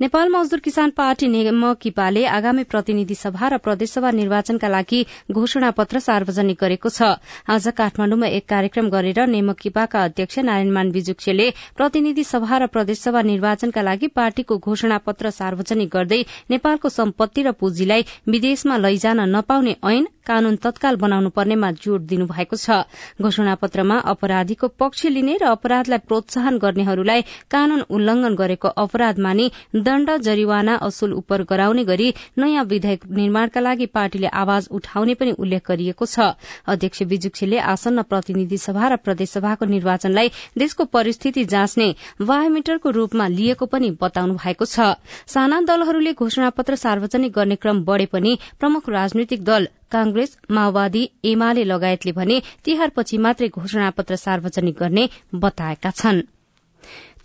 नेपाल 0.00 0.28
मजदूर 0.28 0.60
किसान 0.60 0.90
पार्टी 0.92 1.26
नेमकिपाले 1.28 2.24
आगामी 2.28 2.62
प्रतिनिधि 2.64 3.14
सभा 3.14 3.48
र 3.48 3.58
प्रदेशसभा 3.58 4.10
निर्वाचनका 4.12 4.68
लागि 4.68 4.98
घोषणा 5.32 5.70
पत्र 5.72 5.98
सार्वजनिक 5.98 6.58
गरेको 6.60 6.88
छ। 6.88 7.16
आज 7.48 7.68
काठमाण्डुमा 7.72 8.26
एक 8.28 8.44
कार्यक्रम 8.46 8.88
गरेर 8.92 9.20
नेमकिपाका 9.26 10.02
अध्यक्ष 10.04 10.38
नारायणमान 10.38 10.90
विजुक्सेले 10.92 11.48
प्रतिनिधि 11.76 12.24
सभा 12.24 12.58
र 12.58 12.66
प्रदेशसभा 12.68 13.22
निर्वाचनका 13.22 13.82
लागि 13.82 14.06
पार्टीको 14.12 14.58
घोषणा 14.58 14.98
पत्र 15.06 15.30
सार्वजनिक 15.32 15.88
गर्दै 15.88 16.20
नेपालको 16.50 16.88
सम्पत्ति 16.92 17.42
र 17.42 17.52
पुँजीलाई 17.56 18.04
विदेशमा 18.28 18.76
लैजान 18.76 19.24
नपाउने 19.32 19.76
ऐन 19.82 20.06
कानून 20.26 20.56
तत्काल 20.56 20.96
बनाउनु 20.96 21.30
पर्नेमा 21.30 21.70
जोड़ 21.78 22.00
दिनुभएको 22.02 22.56
छ। 22.56 22.84
घोषणा 23.22 23.54
पत्रमा 23.56 23.96
अपराधीको 24.06 24.68
पक्ष 24.78 25.04
लिने 25.06 25.36
र 25.40 25.44
अपराधलाई 25.48 25.98
प्रोत्साहन 26.06 26.58
गर्नेहरूलाई 26.58 27.20
कानून 27.50 27.80
उल्लंघन 27.88 28.34
गरेको 28.34 28.68
अपराध 28.76 29.18
मानि 29.18 29.50
दण्ड 29.76 30.10
जरिवाना 30.22 30.74
असुल 30.82 31.12
उपर 31.14 31.42
गराउने 31.50 31.84
गरी 31.84 32.12
नयाँ 32.38 32.64
विधेयक 32.66 33.06
निर्माणका 33.10 33.60
लागि 33.60 33.86
पार्टीले 33.88 34.26
आवाज 34.34 34.68
उठाउने 34.70 35.14
पनि 35.14 35.32
उल्लेख 35.38 35.62
गरिएको 35.68 36.06
छ। 36.06 36.34
अध्यक्ष 36.66 37.02
विजुक्षीले 37.04 37.58
आसन्न 37.66 38.02
प्रतिनिधि 38.04 38.58
सभा 38.58 38.88
र 38.88 38.96
प्रदेशसभाको 38.98 39.64
निर्वाचनलाई 39.66 40.28
देशको 40.58 40.84
परिस्थिति 40.86 41.44
जाँच्ने 41.46 41.88
बायोमिटरको 42.22 42.90
रूपमा 42.90 43.26
लिएको 43.28 43.66
पनि 43.66 43.90
बताउनु 44.00 44.34
भएको 44.34 44.64
छ। 44.66 44.94
साना 45.26 45.60
दलहरूले 45.62 46.12
घोषणापत्र 46.14 46.74
सार्वजनिक 46.76 47.32
गर्ने 47.32 47.56
क्रम 47.56 47.84
बढ़े 47.84 48.06
पनि 48.06 48.38
प्रमुख 48.60 48.88
राजनैतिक 48.90 49.44
दल 49.44 49.68
कांग्रेस 49.92 50.36
माओवादी 50.50 51.06
एमाले 51.24 51.64
लगायतले 51.64 52.12
भने 52.12 52.40
तिहारपछि 52.64 53.18
मात्रै 53.18 53.48
घोषणापत्र 53.48 54.16
सार्वजनिक 54.16 54.78
गर्ने 54.78 55.08
बताएका 55.34 55.90
छन्। 55.92 56.22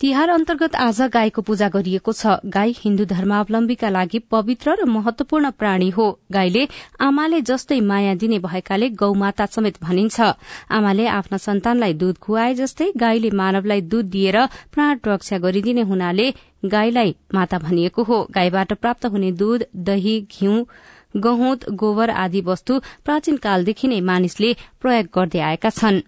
तिहार 0.02 0.30
अन्तर्गत 0.30 0.76
आज 0.76 1.02
गाईको 1.14 1.42
पूजा 1.42 1.68
गरिएको 1.70 2.12
छ। 2.12 2.42
गाई 2.46 2.74
हिन्दू 2.78 3.06
धर्मावलम्बीका 3.06 3.90
लागि 3.90 4.20
पवित्र 4.32 4.74
र 4.74 4.86
महत्वपूर्ण 4.90 5.50
प्राणी 5.54 5.90
हो। 5.90 6.06
गाईले 6.32 6.64
आमाले 7.00 7.42
जस्तै 7.42 7.80
माया 7.82 8.14
दिने 8.16 8.40
भएकाले 8.42 8.90
गौमाता 8.98 9.46
समेत 9.46 9.78
भनिन्छ। 9.84 10.18
आमाले 10.72 11.06
आफ्ना 11.08 11.38
सन्तानलाई 11.38 11.94
दूध 11.94 12.18
खुवाए 12.18 12.54
जस्तै 12.56 12.92
गाईले 12.98 13.30
मानवलाई 13.30 13.82
दूध 13.86 14.10
दिएर 14.10 14.38
प्राण 14.74 15.00
रक्षा 15.06 15.38
गरिदिने 15.38 15.82
हुनाले 15.82 16.34
गाईलाई 16.66 17.16
माता 17.34 17.58
भनिएको 17.60 18.04
हो। 18.04 18.18
गाईबाट 18.32 18.74
प्राप्त 18.74 19.06
हुने 19.06 19.32
दूध 19.38 19.66
दही 19.86 20.20
घिउ 20.32 20.66
गहुँत 21.16 21.70
गोबर 21.82 22.10
आदि 22.10 22.42
वस्तु 22.42 22.80
प्राचीन 23.06 23.38
कालदेखि 23.46 23.88
नै 23.88 24.00
मानिसले 24.12 24.54
प्रयोग 24.82 25.06
गर्दै 25.16 25.40
आएका 25.50 25.70
छनृ। 25.70 26.02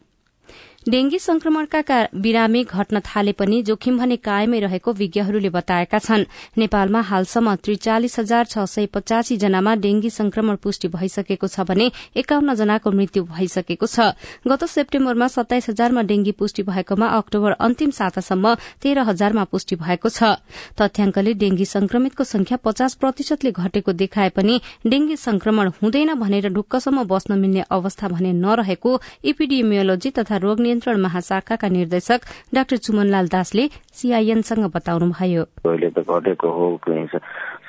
डेंगी 0.89 1.17
संक्रमणका 1.19 1.97
बिरामी 2.13 2.63
घट्न 2.63 2.99
थाले 2.99 3.31
पनि 3.31 3.61
जोखिम 3.63 3.97
भने 3.97 4.15
कायमै 4.19 4.59
रहेको 4.59 4.91
विज्ञहरूले 4.93 5.49
बताएका 5.49 5.99
छन्। 5.99 6.23
नेपालमा 6.57 7.01
हालसम्म 7.01 7.53
त्रिचालिस 7.63 8.19
हजार 8.19 8.45
छ 8.45 8.65
सय 8.67 8.85
पचासी 8.91 9.37
जनामा 9.37 9.75
डेंगी 9.79 10.09
संक्रमण 10.09 10.55
पुष्टि 10.59 10.87
भइसकेको 10.89 11.47
छ 11.47 11.63
भने 11.63 11.87
एकाउन्न 12.19 12.53
जनाको 12.53 12.91
मृत्यु 12.91 13.23
भइसकेको 13.23 13.87
छ। 13.87 14.11
गत 14.43 14.63
सेप्टेम्बरमा 14.65 15.27
सत्ताइस 15.27 15.69
हजारमा 15.69 16.01
डेंगी 16.03 16.31
पुष्टि 16.35 16.63
भएकोमा 16.63 17.07
अक्टोबर 17.17 17.51
अन्तिम 17.63 17.91
सातासम्म 17.95 18.53
तेह्र 18.83 19.07
हजारमा 19.07 19.43
पुष्टि 19.47 19.75
भएको 19.79 20.09
छ। 20.09 20.35
तथ्याङ्कले 20.75 21.33
डेंगी 21.39 21.65
संक्रमितको 21.65 22.23
संख्या 22.25 22.57
पचास 22.59 22.95
प्रतिशतले 22.99 23.51
घटेको 23.53 23.91
देखाए 23.93 24.29
पनि 24.35 24.59
डेंगी 24.83 25.15
संक्रमण 25.17 25.71
हुँदैन 25.79 26.13
भनेर 26.19 26.49
ढुक्कसम्म 26.51 27.07
बस्न 27.07 27.39
मिल्ने 27.39 27.63
अवस्था 27.71 28.07
भने 28.09 28.33
नरहेको 28.35 28.99
इपिडिमियोलोजी 29.23 30.11
तथा 30.19 30.37
रोग 30.43 30.71
नियन्त्रण 30.73 30.97
महाशाखाका 31.05 31.67
निर्देशक 31.69 32.19
डाक्टर 32.57 32.77
चुमनलाल 32.81 33.27
दासले 33.29 33.67
सीआईएनसँग 33.93 34.65
बताउनुभयो। 34.73 35.43
अहिले 35.69 35.89
त 35.93 36.01
घटेको 36.01 36.49
हो 36.49 36.65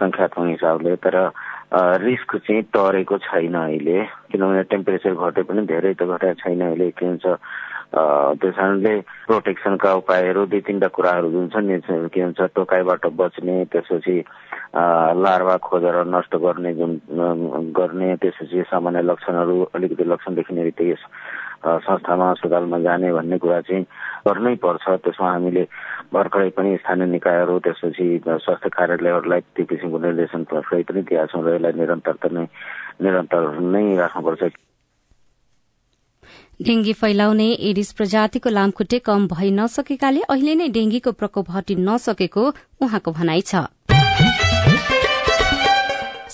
संख्यात्मक 0.01 0.47
हिसाबले 0.49 0.95
तर 1.05 1.17
रिस्क 2.01 2.37
चाहिँ 2.49 2.63
टरेको 2.73 3.17
छैन 3.29 3.55
अहिले 3.55 3.99
किनभने 4.33 4.63
टेम्परेचर 4.73 5.13
घटे 5.21 5.43
पनि 5.45 5.63
धेरै 5.69 5.93
त 6.01 6.09
घटेको 6.09 6.41
छैन 6.41 6.61
अहिले 6.65 6.91
के 6.97 7.07
हुन्छ 7.07 7.27
त्यस 7.95 8.55
कारणले 8.57 8.95
प्रोटेक्सनका 9.29 9.91
उपायहरू 9.95 10.47
दुई 10.51 10.61
तिनवटा 10.67 10.89
कुराहरू 10.97 11.31
जुन 11.31 11.47
छ 11.53 11.63
नि 11.63 11.79
के 11.85 12.25
भन्छ 12.25 12.41
टोकाइबाट 12.57 13.07
बच्ने 13.21 13.57
त्यसपछि 13.71 14.17
लार्वा 15.23 15.57
खोजेर 15.63 15.97
नष्ट 16.15 16.35
गर्ने 16.43 16.75
जुन 16.75 16.93
गर्ने 17.79 18.17
त्यसपछि 18.19 18.63
सामान्य 18.73 19.03
लक्षणहरू 19.11 19.57
अलिकति 19.75 20.05
लक्षण 20.11 20.35
देखिने 20.35 20.63
बित्तिकै 20.65 20.99
संस्थामा 21.65 22.31
अस्पतालमा 22.31 22.79
जाने 22.87 23.13
भन्ने 23.13 23.39
कुरा 23.39 23.61
चाहिँ 23.69 23.85
गर्नै 24.27 24.55
पर्छ। 24.65 24.85
त्यसमा 25.05 25.29
हामीले 25.33 25.65
भर्खरै 26.13 26.51
पनि 26.57 26.77
स्थानीय 26.83 27.07
निकायहरू 27.17 27.59
त्यसपछि 27.65 28.07
स्वास्थ्य 28.25 28.69
कार्यालयहरूलाई 28.77 29.41
त्यो 29.55 29.65
किसिमको 29.71 29.99
निर्देशन 29.99 30.43
भर्खरै 30.53 30.83
पनि 30.89 31.01
दिएका 31.09 31.27
छौँ 31.33 31.43
र 31.45 31.55
यसलाई 31.55 31.73
निरन्तरता 31.81 32.29
नै 32.37 32.45
निरन्तर 33.03 33.43
नै 33.75 33.85
राख्नुपर्छ। 33.97 34.43
डेंगी 36.67 36.93
फैलाउने 36.95 37.49
एडिस 37.69 37.93
प्रजातिको 37.99 38.49
लामखुट्टे 38.51 38.99
कम 39.09 39.27
भइ 39.29 39.51
नसकेकाले 39.51 40.21
अहिले 40.31 40.55
नै 40.55 40.69
डेंगीको 40.77 41.13
प्रकोप 41.13 41.47
हटि 41.51 41.75
नसकेको 41.75 42.45
उहाँको 42.81 43.11
भनाइ 43.11 43.41
छ। 43.43 43.67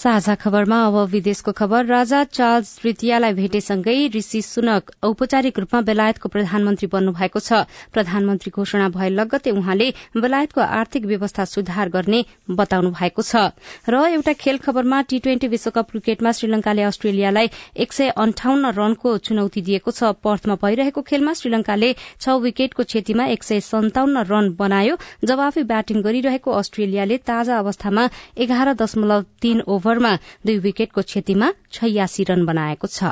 साझा 0.00 0.34
खबरमा 0.34 0.76
अब 0.86 0.96
विदेशको 1.12 1.52
खबर। 1.52 1.84
राजा 1.86 2.22
चार्ल्स 2.26 2.68
तृतीयलाई 2.80 3.32
भेटेसँगै 3.36 3.96
ऋषि 4.16 4.40
सुनक 4.42 4.90
औपचारिक 5.04 5.58
रूपमा 5.58 5.80
बेलायतको 5.84 6.28
प्रधानमन्त्री 6.28 6.88
बन्नु 6.88 7.12
भएको 7.12 7.40
छ। 7.40 7.68
प्रधानमन्त्री 7.92 8.50
घोषणा 8.50 8.88
भए 8.96 9.08
लगत्तै 9.10 9.50
उहाँले 9.52 9.88
बेलायतको 10.16 10.60
आर्थिक 10.60 11.04
व्यवस्था 11.04 11.44
सुधार 11.44 11.88
गर्ने 11.92 12.24
बताउनु 12.48 12.90
भएको 12.96 13.22
छ। 13.22 13.52
र 13.84 13.94
एउटा 14.16 14.32
खेल 14.40 14.56
खबरमा 14.64 15.02
टी 15.04 15.18
ट्वेन्टी 15.20 15.48
विश्वकप 15.52 15.90
क्रिकेटमा 15.90 16.32
श्रीलंकाले 16.32 16.82
अस्ट्रेलियालाई 16.82 17.50
एक 17.76 17.92
सय 17.92 18.08
अन्ठाउन्न 18.16 18.72
रनको 18.72 19.16
चुनौती 19.20 19.60
दिएको 19.60 19.90
छ। 19.92 20.16
पर्थमा 20.16 20.56
भइरहेको 20.64 21.00
खेलमा 21.04 21.32
श्रीलंकाले 21.34 21.92
छ 22.16 22.40
विकेटको 22.40 22.88
क्षतिमा 22.88 23.28
एक 23.36 23.44
सय 23.44 23.60
सन्ताउन्न 23.68 24.24
रन 24.32 24.48
बनायो। 24.56 24.96
जवाफी 25.28 25.62
ब्याटिङ 25.68 26.00
गरिरहेको 26.00 26.50
अस्ट्रेलियाले 26.56 27.16
ताजा 27.28 27.58
अवस्थामा 27.58 28.08
एघार 28.40 28.74
दशमलव 28.80 29.22
तीन 29.44 29.60
ओभर 29.68 29.88
ओभरमा 29.90 30.14
दुई 30.46 30.58
विकेटको 30.58 31.02
क्षतिमा 31.02 31.52
छयासी 31.72 32.24
रन 32.24 32.46
बनाएको 32.46 32.86
छ। 32.86 33.04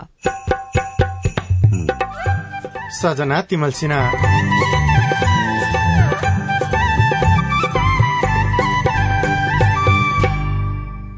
सजना 2.99 3.39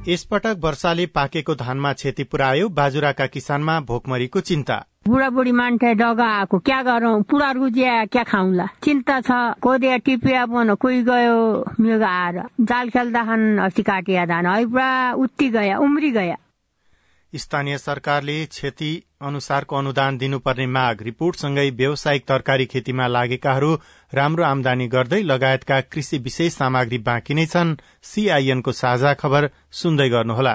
यसपटक 0.08 0.56
वर्षाले 0.58 1.06
पाकेको 1.06 1.54
धानमा 1.54 1.92
क्षति 1.92 2.24
पुर्यायो 2.24 2.68
बाजुराका 2.68 3.26
किसानमा 3.26 3.80
भोकमरीको 3.80 4.40
चिन्ता। 4.40 4.86
बुढाबुढी 5.10 5.52
मान्छे 5.52 5.94
जग्गा 5.94 6.24
आएको। 6.38 6.58
क्या 6.60 6.80
गरौँ? 6.82 7.22
पुरा 7.24 7.50
रुजिया 7.50 8.04
क्या 8.12 8.22
खाउँला? 8.22 8.66
चिन्ता 8.84 9.20
छ। 9.20 9.30
कोदिया 9.58 9.96
टिपिया 9.96 10.44
बन 10.46 10.74
कोही 10.76 11.02
गयो? 11.02 11.36
मेघ 11.80 12.02
आएर। 12.02 12.36
जाल 12.60 12.88
खेल्दा 12.90 13.22
खान 13.24 13.58
अस्ति 13.58 13.82
काटिया 13.82 14.24
धान। 14.26 14.46
है 14.46 14.66
पुरा 14.66 15.12
उत्ति 15.16 15.48
गया 15.50 15.78
उम्री 15.78 16.10
गया। 16.10 16.36
स्थानीय 17.32 17.78
सरकारले 17.78 18.44
क्षति 18.46 18.90
अनुसारको 19.22 19.76
अनुदान 19.76 20.18
दिनुपर्ने 20.18 20.66
माग 20.66 21.02
रिपोर्टसँगै 21.02 21.68
व्यावसायिक 21.70 22.26
तरकारी 22.28 22.66
खेतीमा 22.66 23.06
लागेकाहरू 23.06 23.70
राम्रो 24.14 24.44
आमदानी 24.44 24.86
गर्दै 24.88 25.22
लगायतका 25.22 25.80
कृषि 25.80 26.18
विशेष 26.18 26.52
सामग्री 26.54 26.98
बाँकी 26.98 27.34
नै 27.34 27.46
छन्। 27.46 27.76
सीआईएनको 28.02 28.72
साझा 28.72 29.14
खबर 29.14 29.50
सुन्दै 29.72 30.08
गर्नुहोला। 30.08 30.54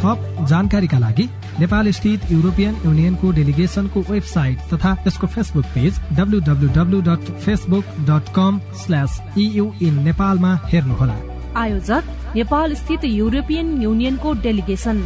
थप 0.00 0.46
जानकारीका 0.48 0.98
लागि 0.98 1.28
नेपाल 1.60 1.90
स्थित 1.90 2.20
युरोपियन 2.32 2.76
युनियनको 2.84 3.32
डेलिगेशनको 3.32 4.00
वेबसाइट 4.10 4.58
तथा 4.72 4.96
यसको 5.06 5.26
Facebook 5.26 5.64
page 5.74 6.00
WWW 6.16 7.00
dot 7.00 7.32
Facebook 7.40 7.84
dot 8.08 8.32
com 8.36 8.60
slash 8.84 9.20
in 9.38 10.02
नेपालमा 10.02 10.54
हेर्नुहोला। 10.72 11.16
आयोजक 11.56 12.04
नेपाल 12.36 12.74
स्थित 12.74 13.04
युरोपियन 13.04 13.82
युनियनको 13.82 14.32
डेलिगेशन 14.42 14.96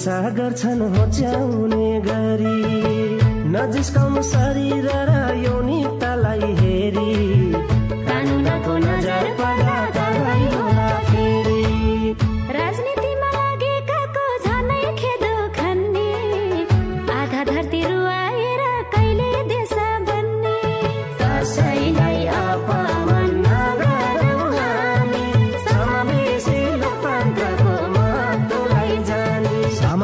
हिंसा 0.00 0.20
गर्छन् 0.36 0.80
होच्याउने 0.96 1.88
गरी 2.08 2.60
नजिस्काउनु 3.52 4.22
शरीर 4.32 4.88
र 5.08 5.12
यौनिकतालाई 5.44 5.79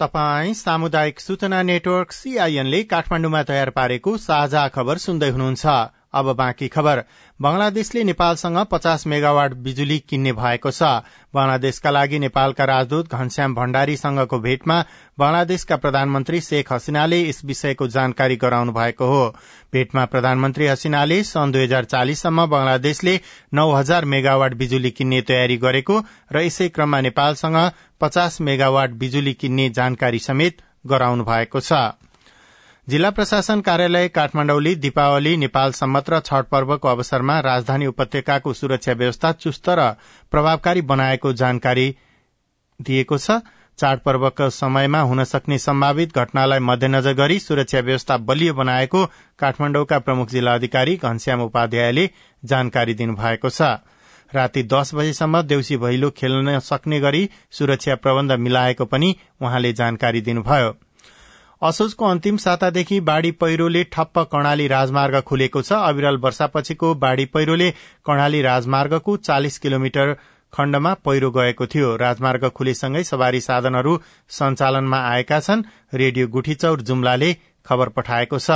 तपाई 0.00 0.54
सामुदायिक 0.54 1.20
सूचना 1.20 1.62
नेटवर्क 1.62 2.12
सीआईएन 2.12 2.66
ले 2.66 2.82
काठमाण्डुमा 2.84 3.42
तयार 3.42 3.70
पारेको 3.70 4.16
साझा 4.16 4.68
खबर 4.68 4.98
सुन्दै 4.98 5.28
हुनुहुन्छ। 5.28 5.66
अब 6.12 6.32
बाँकी 6.36 6.68
खबर। 6.68 7.02
बंगलादेशले 7.40 8.02
नेपालसँग 8.04 8.58
पचास 8.70 9.06
मेगावाट 9.06 9.54
बिजुली 9.64 9.98
किन्ने 9.98 10.32
भएको 10.32 10.70
छ। 10.70 10.82
बंगलादेशका 11.34 11.90
लागि 11.90 12.18
नेपालका 12.18 12.64
राजदूत 12.64 13.08
घनश्याम 13.08 13.54
भण्डारीसँगको 13.54 14.38
भेटमा 14.38 14.80
बंगलादेशका 15.18 15.76
प्रधानमन्त्री 15.76 16.40
शेख 16.40 16.72
हसिनाले 16.72 17.20
यस 17.28 17.44
विषयको 17.44 17.88
जानकारी 17.88 18.36
गराउनु 18.36 18.72
भएको 18.72 19.04
हो। 19.04 19.24
भेटमा 19.72 20.04
प्रधानमन्त्री 20.06 20.66
हसिनाले 20.66 21.22
सन् 21.24 21.52
दुई 21.52 21.62
हजार 21.62 21.84
चालिससम्म 21.84 22.46
बंगलादेशले 22.46 23.14
नौ 23.54 23.70
हजार 23.72 24.04
मेगावाट 24.04 24.54
बिजुली 24.54 24.90
किन्ने 24.90 25.20
तयारी 25.28 25.56
गरेको 25.58 25.96
र 26.32 26.42
यसै 26.46 26.68
क्रममा 26.68 27.00
नेपालसँग 27.00 27.58
पचास 28.00 28.40
मेगावाट 28.40 28.90
बिजुली 29.02 29.34
किन्ने 29.34 29.68
जानकारी 29.70 30.18
समेत 30.22 30.62
गराउनु 30.86 31.24
भएको 31.24 31.60
छ। 31.60 31.72
जिल्ला 32.88 33.10
प्रशासन 33.10 33.60
कार्यालय 33.60 34.08
काठमाडौँले 34.08 34.74
दीपावली 34.78 35.36
नेपाल 35.36 35.72
सम्मत 35.72 36.10
र 36.10 36.20
छठ 36.20 36.44
पर्वको 36.46 36.88
अवसरमा 36.88 37.38
राजधानी 37.42 37.86
उपत्यकाको 37.86 38.52
सुरक्षा 38.52 38.92
व्यवस्था 38.92 39.32
चुस्त 39.42 39.68
र 39.68 39.90
प्रभावकारी 40.32 40.82
बनाएको 40.86 41.32
जानकारी 41.32 41.88
दिएको 42.80 43.18
छ। 43.18 43.42
चाडपर्वको 43.78 44.48
समयमा 44.50 45.00
हुन 45.00 45.24
सक्ने 45.24 45.58
सम्भावित 45.58 46.16
घटनालाई 46.18 46.58
मध्यनजर 46.58 47.12
गरी 47.14 47.38
सुरक्षा 47.38 47.80
व्यवस्था 47.80 48.16
बलियो 48.18 48.54
बनाएको 48.54 49.04
काठमाडौँका 49.38 49.98
प्रमुख 49.98 50.28
जिल्ला 50.28 50.54
अधिकारी 50.54 50.96
घनश्याम 50.96 51.40
उपाध्यायले 51.42 52.08
जानकारी 52.42 52.94
दिनुभएको 52.94 53.50
छ। 53.50 53.62
राति 54.32 54.62
दस 54.62 54.94
बजेसम्म 54.94 55.42
देउसी 55.42 55.76
भैलो 55.76 56.10
खेल्न 56.10 56.58
सक्ने 56.60 57.00
गरी 57.00 57.28
सुरक्षा 57.50 57.94
प्रबन्ध 57.96 58.32
मिलाएको 58.40 58.84
पनि 58.84 59.14
उहाँले 59.42 59.72
जानकारी 59.72 60.20
दिनुभयो। 60.20 60.74
असोजको 61.62 62.04
अन्तिम 62.04 62.36
सातादेखि 62.36 63.00
बाढ़ी 63.00 63.30
पहिरोले 63.32 63.82
ठप्प 63.84 64.18
कर्णाली 64.32 64.66
राजमार्ग 64.68 65.20
खुलेको 65.20 65.62
छ। 65.62 65.72
अविरल 65.72 66.16
वर्षापछिको 66.16 66.94
बाढ़ी 66.94 67.24
पहिरोले 67.26 67.70
कर्णाली 68.06 68.42
राजमार्गको 68.42 69.16
चालिस 69.18 69.58
किलोमिटर 69.58 70.16
खण्डमा 70.56 70.92
पहिरो 71.04 71.30
गएको 71.30 71.66
थियो। 71.66 71.94
राजमार्ग 71.96 72.48
खुलेसँगै 72.50 73.02
सवारी 73.04 73.40
साधनहरू 73.42 73.98
सञ्चालनमा 74.30 75.00
आएका 75.08 75.40
छन्। 75.40 75.64
रेडियो 75.94 76.28
गुठीचौर 76.28 76.80
जुम्लाले 76.82 77.32
खबर 77.66 77.88
पठाएको 77.90 78.38
छ। 78.38 78.50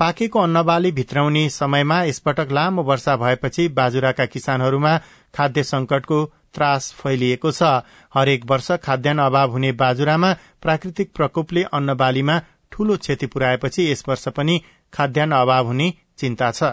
पाकेको 0.00 0.38
अन्नबाली 0.40 0.90
भित्राउने 0.92 1.48
समयमा 1.50 2.02
यसपटक 2.04 2.52
लामो 2.52 2.82
वर्षा 2.82 3.16
भएपछि 3.16 3.68
बाजुराका 3.70 4.26
किसानहरूमा 4.26 4.96
खाद्य 5.34 5.62
संकटको 5.64 6.24
त्रास 6.54 6.92
फैलिएको 6.98 7.50
छ। 7.52 7.62
हरेक 8.14 8.44
वर्ष 8.50 8.70
खाद्यान्न 8.80 9.20
अभाव 9.22 9.50
हुने 9.50 9.72
बाजुरामा 9.76 10.32
प्राकृतिक 10.62 11.12
प्रकोपले 11.14 11.62
अन्नबालीमा 11.72 12.40
ठूलो 12.72 12.96
क्षति 12.96 13.26
पुर्याएपछि 13.26 13.90
यस 13.90 14.04
वर्ष 14.08 14.28
पनि 14.28 14.60
खाद्यान्न 14.92 15.32
अभाव 15.36 15.66
हुने 15.66 15.92
चिन्ता 16.18 16.50
छ। 16.50 16.72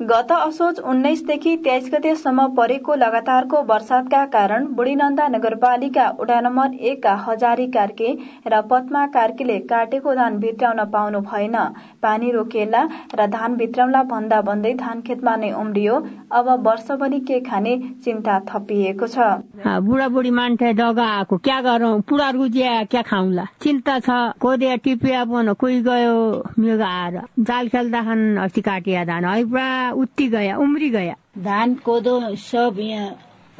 गत 0.00 0.32
असोज 0.32 0.78
उन्नाइसदेखि 0.82 1.54
तेइस 1.64 1.88
गतेसम्म 1.92 2.46
परेको 2.54 2.94
लगातारको 2.94 3.60
वर्षातका 3.64 4.24
कारण 4.26 4.64
बुढीनन्दा 4.76 5.26
नगरपालिका 5.28 6.06
वडा 6.20 6.40
नम्बर 6.40 6.72
एकका 6.82 7.12
हजारी 7.26 7.66
कार्के 7.70 8.10
र 8.46 8.60
पद्मा 8.70 9.06
कार्कीले 9.14 9.58
काटेको 9.70 10.14
धान 10.14 10.38
भित्राउन 10.38 10.84
पाउनु 10.92 11.20
भएन। 11.22 11.56
पानी 12.02 12.30
रोकिएला 12.30 12.82
र 13.14 13.26
धान 13.30 13.54
भित्राउला 13.56 14.02
भन्दा 14.10 14.40
भन्दै 14.42 14.72
धान 14.74 15.00
खेतमा 15.06 15.36
नै 15.36 15.52
उम्रियो। 15.54 15.94
अब 16.32 16.50
वर्षभरि 16.66 17.20
के 17.22 17.40
खाने 17.40 17.76
चिन्ता 18.04 18.38
थपिएको 18.50 19.06
छ। 19.06 19.18
बुढा 19.62 20.08
बुढी 20.10 20.30
मान्छे 20.30 20.72
जग्गा 20.74 21.06
आएको। 21.14 21.38
क्या 21.38 21.60
गरौँ? 21.60 22.00
पुरा 22.02 22.28
रुजिया 22.34 22.74
क्या 22.90 23.02
खाउँला? 23.06 23.46
चिन्ता 23.62 23.98
छ। 24.00 24.10
कोदिया 24.42 24.76
टिपिया 24.82 25.24
बन 25.24 25.52
कोही 25.54 25.80
गयो 25.86 26.18
मेघ 26.58 26.80
आएर। 26.82 27.20
जाल 27.40 27.68
खेल्दा 27.70 28.02
खान 28.02 28.36
अस्ति 28.44 28.60
काटिया 28.60 29.04
धान। 29.06 29.24
है 29.24 29.44
पुरा 29.44 29.83
उत्ती 29.90 30.28
गया 30.28 30.56
उम्री 30.56 30.90
गया 30.90 31.14
धान 31.38 31.74
कोदो 31.74 32.36
सब 32.36 32.76
यहाँ 32.80 33.16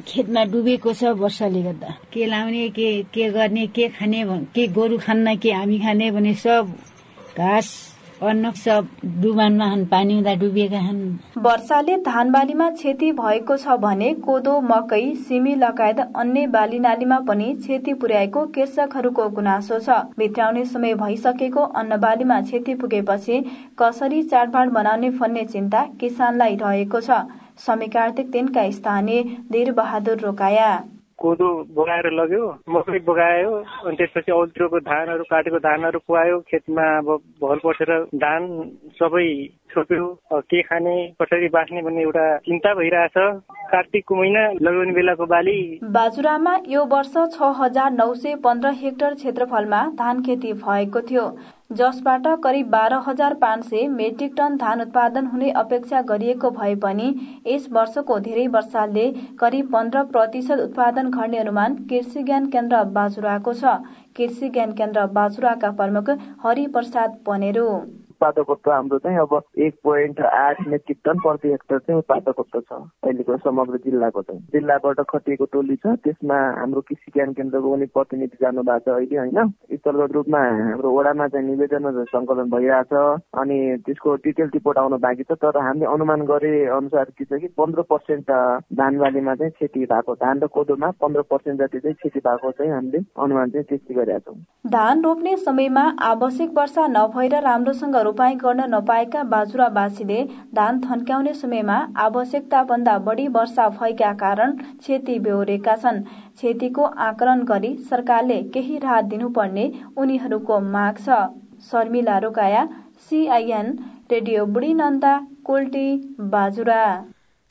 खेतमा 0.07 0.45
डुबेको 0.45 0.93
छ 0.93 1.05
वर्षाले 1.05 1.63
गर्दा। 1.63 1.99
के 2.13 2.27
लाउने 2.27 2.69
के 2.69 3.03
के 3.03 3.31
गर्ने 3.31 3.67
के 3.67 3.89
खाने 3.89 4.25
के 4.55 4.67
गोरु 4.69 4.99
खान्न 4.99 5.37
के 5.37 5.53
हामी 5.53 5.79
खाने 5.79 6.11
भने 6.11 6.35
सब 6.35 6.75
घाँस 7.39 7.94
डुबानमा 8.23 9.67
पानी 9.91 10.15
हुँदा 10.15 10.35
डुबिएका 10.35 10.81
छन्। 10.81 11.43
वर्षाले 11.43 11.97
धान 12.03 12.31
बालीमा 12.33 12.69
क्षति 12.71 13.11
भएको 13.13 13.57
छ 13.57 13.77
भने 13.79 14.13
कोदो 14.25 14.61
मकै 14.63 15.15
सिमी 15.19 15.55
लगायत 15.57 16.01
अन्य 16.17 16.47
बाली 16.47 16.79
नालीमा 16.79 17.19
पनि 17.29 17.53
क्षति 17.57 17.95
पुर्याएको 17.95 18.47
कृषकहरूको 18.55 19.29
गुनासो 19.31 19.79
छ। 19.79 19.99
भित्राउने 20.19 20.65
समय 20.65 20.95
भइसकेको 20.95 21.61
अन्न 21.75 21.97
बालीमा 22.01 22.41
क्षति 22.41 22.75
पुगेपछि 22.75 23.41
कसरी 23.79 24.23
चाडबाड 24.25 24.73
मनाउने 24.73 25.11
भन्ने 25.11 25.45
चिन्ता 25.47 25.85
किसानलाई 26.01 26.57
रहेको 26.57 27.01
छ। 27.01 27.21
समीकार्तिक 27.67 28.31
दिनका 28.31 28.71
स्थानीय 28.71 29.23
धीर 29.53 29.73
बहादुर 29.73 30.19
रोकाया। 30.21 30.73
कोदो 31.25 31.49
बोकाएर 31.73 32.07
लग्यो 32.13 32.47
मकै 32.71 32.99
बोकायो 33.03 33.53
अनि 33.83 33.97
त्यसपछि 33.97 34.33
औत्रोको 34.33 34.81
धानहरू 34.85 35.25
काटेको 35.27 35.59
धानहरू 35.63 35.99
कुहायो 36.03 36.39
खेतमा 36.47 36.87
अब 36.97 37.09
भल 37.43 37.61
पसेर 37.63 37.93
धान 38.21 38.49
सबै 38.95 39.29
छोप्यो 39.75 40.07
के 40.45 40.63
खाने 40.63 40.97
कसरी 41.23 41.49
बाँच्ने 41.49 41.83
भन्ने 41.83 42.03
एउटा 42.03 42.27
चिन्ता 42.41 42.75
भइरहेछ। 42.75 43.17
कार्तिकको 43.71 44.15
महिना 44.15 44.47
लगाउने 44.61 44.93
बेलाको 44.93 45.27
बाली। 45.27 45.59
बाजुरामा 45.91 46.55
यो 46.69 46.85
वर्ष 46.87 47.13
छ 47.33 47.51
हजार 47.59 47.91
नौ 47.93 48.13
सय 48.15 48.35
पन्ध्र 48.45 48.73
हेक्टर 48.77 49.15
क्षेत्रफलमा 49.15 49.83
धान 49.99 50.23
खेती 50.23 50.53
भएको 50.55 51.01
थियो। 51.03 51.27
जसबाट 51.73 52.27
करिब 52.45 52.69
बाह्र 52.71 52.95
हजार 53.07 53.35
पाँच 53.37 53.65
सय 53.65 53.87
मेट्रिक 53.91 54.33
टन 54.37 54.57
धान 54.57 54.81
उत्पादन 54.83 55.27
हुने 55.27 55.51
अपेक्षा 55.63 56.03
गरिएको 56.11 56.51
भए 56.53 56.75
पनि 56.77 57.09
यस 57.47 57.69
वर्षको 57.73 58.19
धेरै 58.21 58.47
वर्षाले 58.57 59.11
करिब 59.41 59.73
पन्ध्र 59.73 60.03
प्रतिशत 60.13 60.61
उत्पादन 60.61 61.11
गर्ने 61.11 61.39
अनुमान 61.39 61.75
कृषि 61.91 62.23
ज्ञान 62.23 62.47
केन्द्र 62.49 62.85
बाजुराको 62.95 63.53
छ। 63.55 63.77
कृषि 64.17 64.49
ज्ञान 64.51 64.73
केन्द्र 64.75 65.07
बाजुराका 65.13 65.71
प्रमुख 65.73 66.11
हरिप्रसाद 66.45 67.19
पनेरू। 67.27 67.69
उत्पादकत्व 68.15 68.71
हाम्रो 68.71 68.99
चाहिँ 68.99 69.19
अब 69.19 69.33
एक 69.59 69.75
पोइन्ट 69.85 70.21
आठ 70.21 70.67
मेट्रिक 70.69 70.99
टन 71.05 71.19
प्रति 71.21 71.49
हेक्टर 71.49 71.79
चाहिँ 71.79 71.99
उत्पादकत्व 71.99 72.61
छ। 72.61 72.73
अहिलेको 73.05 73.37
समग्र 73.45 73.79
जिल्लाको 73.85 74.23
चाहिँ। 74.23 74.41
जिल्लाबाट 74.55 75.01
खटिएको 75.11 75.45
टोली 75.53 75.77
छ। 75.77 75.99
त्यसमा 76.05 76.39
हाम्रो 76.61 76.81
कृषि 76.89 77.11
ज्ञान 77.15 77.33
केन्द्रको 77.35 77.75
पनि 77.75 77.87
प्रतिनिधि 77.95 78.39
जानु 78.41 78.63
भएको 78.63 78.85
छ 78.85 78.95
अहिले 78.95 79.19
होइन? 79.19 79.39
स्थलगत 79.75 80.13
रूपमा 80.15 80.41
हाम्रो 80.71 80.91
वडामा 80.99 81.27
चाहिँ 81.29 81.47
निवेदन 81.47 81.91
सङ्कलन 82.15 82.51
भइरहेछ। 82.55 82.93
अनि 83.43 83.59
त्यसको 83.87 84.15
डिटेल 84.25 84.49
रिपोर्ट 84.55 84.79
आउन 84.79 84.99
बाँकी 85.05 85.23
छ। 85.23 85.33
तर 85.43 85.59
हामीले 85.59 85.87
अनुमान 85.95 86.21
गरे 86.31 86.53
अनुसार 86.79 87.11
के 87.19 87.25
छ 87.25 87.41
कि 87.41 87.49
पन्ध्र 87.59 87.83
पर्सेन्ट 87.91 88.31
धान 88.79 88.99
बालीमा 88.99 89.35
चाहिँ 89.35 89.53
क्षति 89.53 89.85
भएको 89.93 90.15
धान 90.15 90.41
र 90.41 90.47
कोदोमा 90.55 90.91
पन्ध्र 91.03 91.23
पर्सेन्ट 91.33 91.61
जति 91.61 91.79
चाहिँ 91.81 91.95
क्षति 91.95 92.21
भएको 92.21 92.51
चाहिँ 92.53 92.73
हामीले 92.73 93.05
अनुमान 93.19 93.51
चाहिँ 93.51 93.67
त्यस्तै 93.67 93.95
गरेका 93.95 94.19
छौँ। 94.19 94.39
धान 94.71 95.03
रोप्ने 95.05 95.37
समयमा 95.37 95.85
आवश्यक 96.03 96.51
वर्षा 96.59 96.87
नभएर 96.89 97.35
राम्रोसँग 97.43 97.97
रोपाई 98.05 98.35
गर्न 98.37 98.65
नपाएका 98.69 99.23
बाजुरावासीले 99.31 100.23
धान 100.55 100.81
थन्क्याउने 100.81 101.35
समयमा 101.35 101.79
आवश्यकता 102.01 102.63
भन्दा 102.65 102.99
बढी 103.07 103.27
वर्षा 103.31 103.69
भएका 103.71 104.13
कारण 104.17 104.53
क्षति 104.57 105.19
बेहोरेका 105.21 105.77
छन्। 105.77 106.03
क्षतिको 106.03 106.85
आकलन 107.03 107.43
गरी 107.45 107.75
सरकारले 107.91 108.43
केही 108.55 108.79
राहत 108.81 109.05
दिनुपर्ने 109.07 109.71
उनीहरूको 109.97 110.61
माग 110.69 110.99
छ। 110.99 111.25
शर्मिला 111.65 112.19
रोकाया 112.21 112.63
सीआईएन 113.05 113.67
रेडियो 114.11 114.45
बुढी 114.47 114.73
नन्दा 114.75 115.13
कोल्टी 115.45 115.89
बाजुरा। 116.31 116.83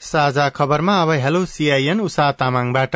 साझा 0.02 0.48
खबरमा 0.52 1.02
अब 1.02 1.10
हेलो 1.22 1.44
सीआईएन 1.48 2.00
उषा 2.02 2.32
तामाङबाट। 2.39 2.96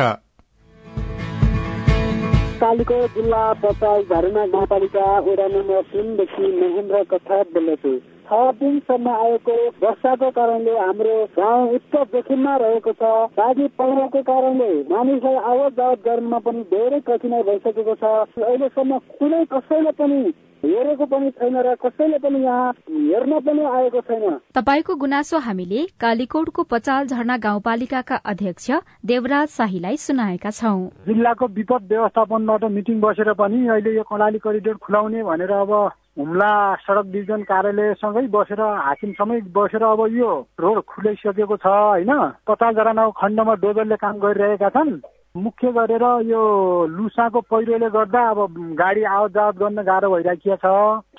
कालीकोट 2.60 3.14
जिल्ला 3.14 3.42
पचास 3.62 4.04
धरमा 4.04 4.44
गाउँपालिका 4.46 5.06
वडा 5.26 5.46
नम्बर 5.48 5.82
तिनदेखि 5.90 6.46
महेन्द्र 6.52 7.02
कथा 7.10 7.42
बोल्दछु। 7.54 7.92
छ 8.28 8.40
दिनसम्म 8.60 9.08
आएको 9.10 9.56
वर्षाको 9.82 10.30
कारणले 10.38 10.78
हाम्रो 10.78 11.14
गाउँ 11.36 11.68
उच्च 11.74 11.94
जोखिममा 12.12 12.56
रहेको 12.62 12.92
छ। 12.92 13.12
बाढी 13.38 13.66
पहिरोको 13.78 14.22
कारणले 14.22 14.72
मानिसलाई 14.90 15.36
आवत 15.52 15.72
जावत 15.78 16.04
गर्नमा 16.04 16.38
पनि 16.44 16.62
धेरै 16.74 17.00
कठिनाई 17.08 17.42
भइसकेको 17.48 17.94
छ। 17.94 18.04
अहिलेसम्म 18.42 18.98
कुनै 19.16 19.44
कसैले 19.54 19.92
पनि 20.00 20.20
हेरेको 20.62 21.06
पनि 21.06 21.30
छैन 21.30 21.56
र 21.56 21.74
कसैले 21.82 22.18
पनि 22.18 22.38
यहाँ 22.44 22.72
हेर्न 22.90 23.38
पनि 23.46 23.64
आएको 23.64 24.00
छैन। 24.08 24.38
तपाईँको 24.54 24.94
गुनासो 25.02 25.38
हामीले 25.38 25.84
कालीकोटको 26.00 26.62
पचाल 26.72 27.06
झरना 27.06 27.36
गाउँपालिकाका 27.44 28.16
अध्यक्ष 28.26 28.70
देवराज 29.06 29.48
शाहीलाई 29.48 29.96
सुनाएका 29.96 30.50
छौं। 30.50 30.80
जिल्लाको 31.06 31.46
विपद 31.54 31.86
व्यवस्थापनबाट 31.92 32.64
मिटिङ 32.76 33.00
बसेर 33.00 33.32
पनि 33.38 33.66
अहिले 33.68 33.94
यो 33.96 34.02
कर्णाली 34.10 34.38
करिडोर 34.44 34.76
खुलाउने 34.82 35.22
भनेर 35.22 35.52
अब 35.62 35.72
हुम्ला 36.18 36.50
सडक 36.82 37.06
डिभिजन 37.12 37.42
कार्यालयसँगै 37.48 38.26
बसेर 38.34 38.60
हाकिमसँगै 38.60 39.40
बसेर 39.54 39.82
अब 39.86 40.00
यो 40.12 40.30
रोड 40.60 40.78
खुलाइसकेको 40.90 41.56
छ 41.56 41.66
होइन? 41.66 42.10
पचास 42.42 42.74
जरा 42.74 43.08
खण्डमा 43.20 43.54
डोजरले 43.62 43.96
काम 43.96 44.18
गरिरहेका 44.18 44.68
छन्। 44.74 44.90
मुख्य 45.36 45.70
गरेर 45.72 46.04
यो 46.26 46.42
लुसाको 46.90 47.40
पहिरोले 47.50 47.88
गर्दा 47.94 48.22
अब 48.30 48.38
गाडी 48.80 49.02
आवत 49.14 49.30
जावत 49.30 49.56
गर्न 49.62 49.82
गाह्रो 49.86 50.10
भइराखिया 50.14 50.56
छ। 50.56 50.66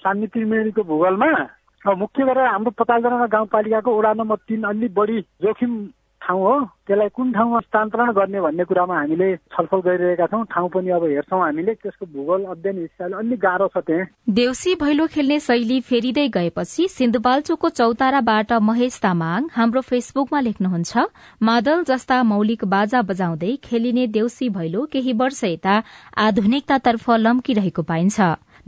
सान्नी 0.04 0.28
त्रिवेणीको 0.28 0.84
भूगोलमा। 0.84 1.32
मुख्य 1.86 2.26
गरेर 2.26 2.46
हाम्रो 2.46 2.72
पचासजना 2.80 3.26
गाउँपालिकाको 3.32 3.98
वडा 3.98 4.14
नम्बर 4.14 4.36
तिन 4.48 4.64
अलि 4.68 4.88
बढी 5.00 5.20
जोखिम 5.44 5.72
ठाउँ 6.30 6.42
हो 6.42 6.60
त्यसलाई 6.86 7.10
कुन 7.10 7.32
ठाउँमा 7.34 7.58
हस्तान्तरण 7.58 8.12
गर्ने 8.14 8.42
भन्ने 8.42 8.64
कुरामा 8.70 8.96
हामीले 8.96 9.28
छलफल 9.50 9.80
गरिरहेका 9.82 10.26
छौँ। 10.30 10.46
ठाउँ 10.54 10.70
पनि 10.70 10.90
अब 10.94 11.04
हेर्छौँ 11.10 11.42
हामीले 11.42 11.74
त्यसको 11.82 12.06
भूगोल 12.06 12.44
अध्ययन 12.54 12.78
हिसाबले 12.78 13.18
अलिक 13.18 13.40
गाह्रो 13.42 13.68
छ 13.74 13.78
त्यहाँ। 13.82 14.06
देउसी 14.30 14.76
भैलो 14.78 15.08
खेल्ने 15.10 15.40
शैली 15.42 15.80
फेरिँदै 15.90 16.28
गएपछि 16.30 16.88
सिन्धुपाल्चोकको 16.88 17.70
चौताराबाट 17.80 18.54
महेश 18.62 19.00
तामाङ 19.02 19.50
हाम्रो 19.58 19.82
फेसबुकमा 19.90 20.40
लेख्नुहुन्छ 20.40 20.94
मादल 21.42 21.84
जस्ता 21.90 22.22
मौलिक 22.30 22.66
बाजा 22.70 23.02
बजाउँदै 23.10 23.56
खेलिने 23.66 24.08
देउसी 24.14 24.50
भैलो 24.54 24.86
केही 24.94 25.14
वर्ष 25.18 25.44
यता 25.44 25.82
आधुनिकतातर्फ 26.30 27.10
लम्किरहेको 27.26 27.82
पाइन्छ। 27.90 28.20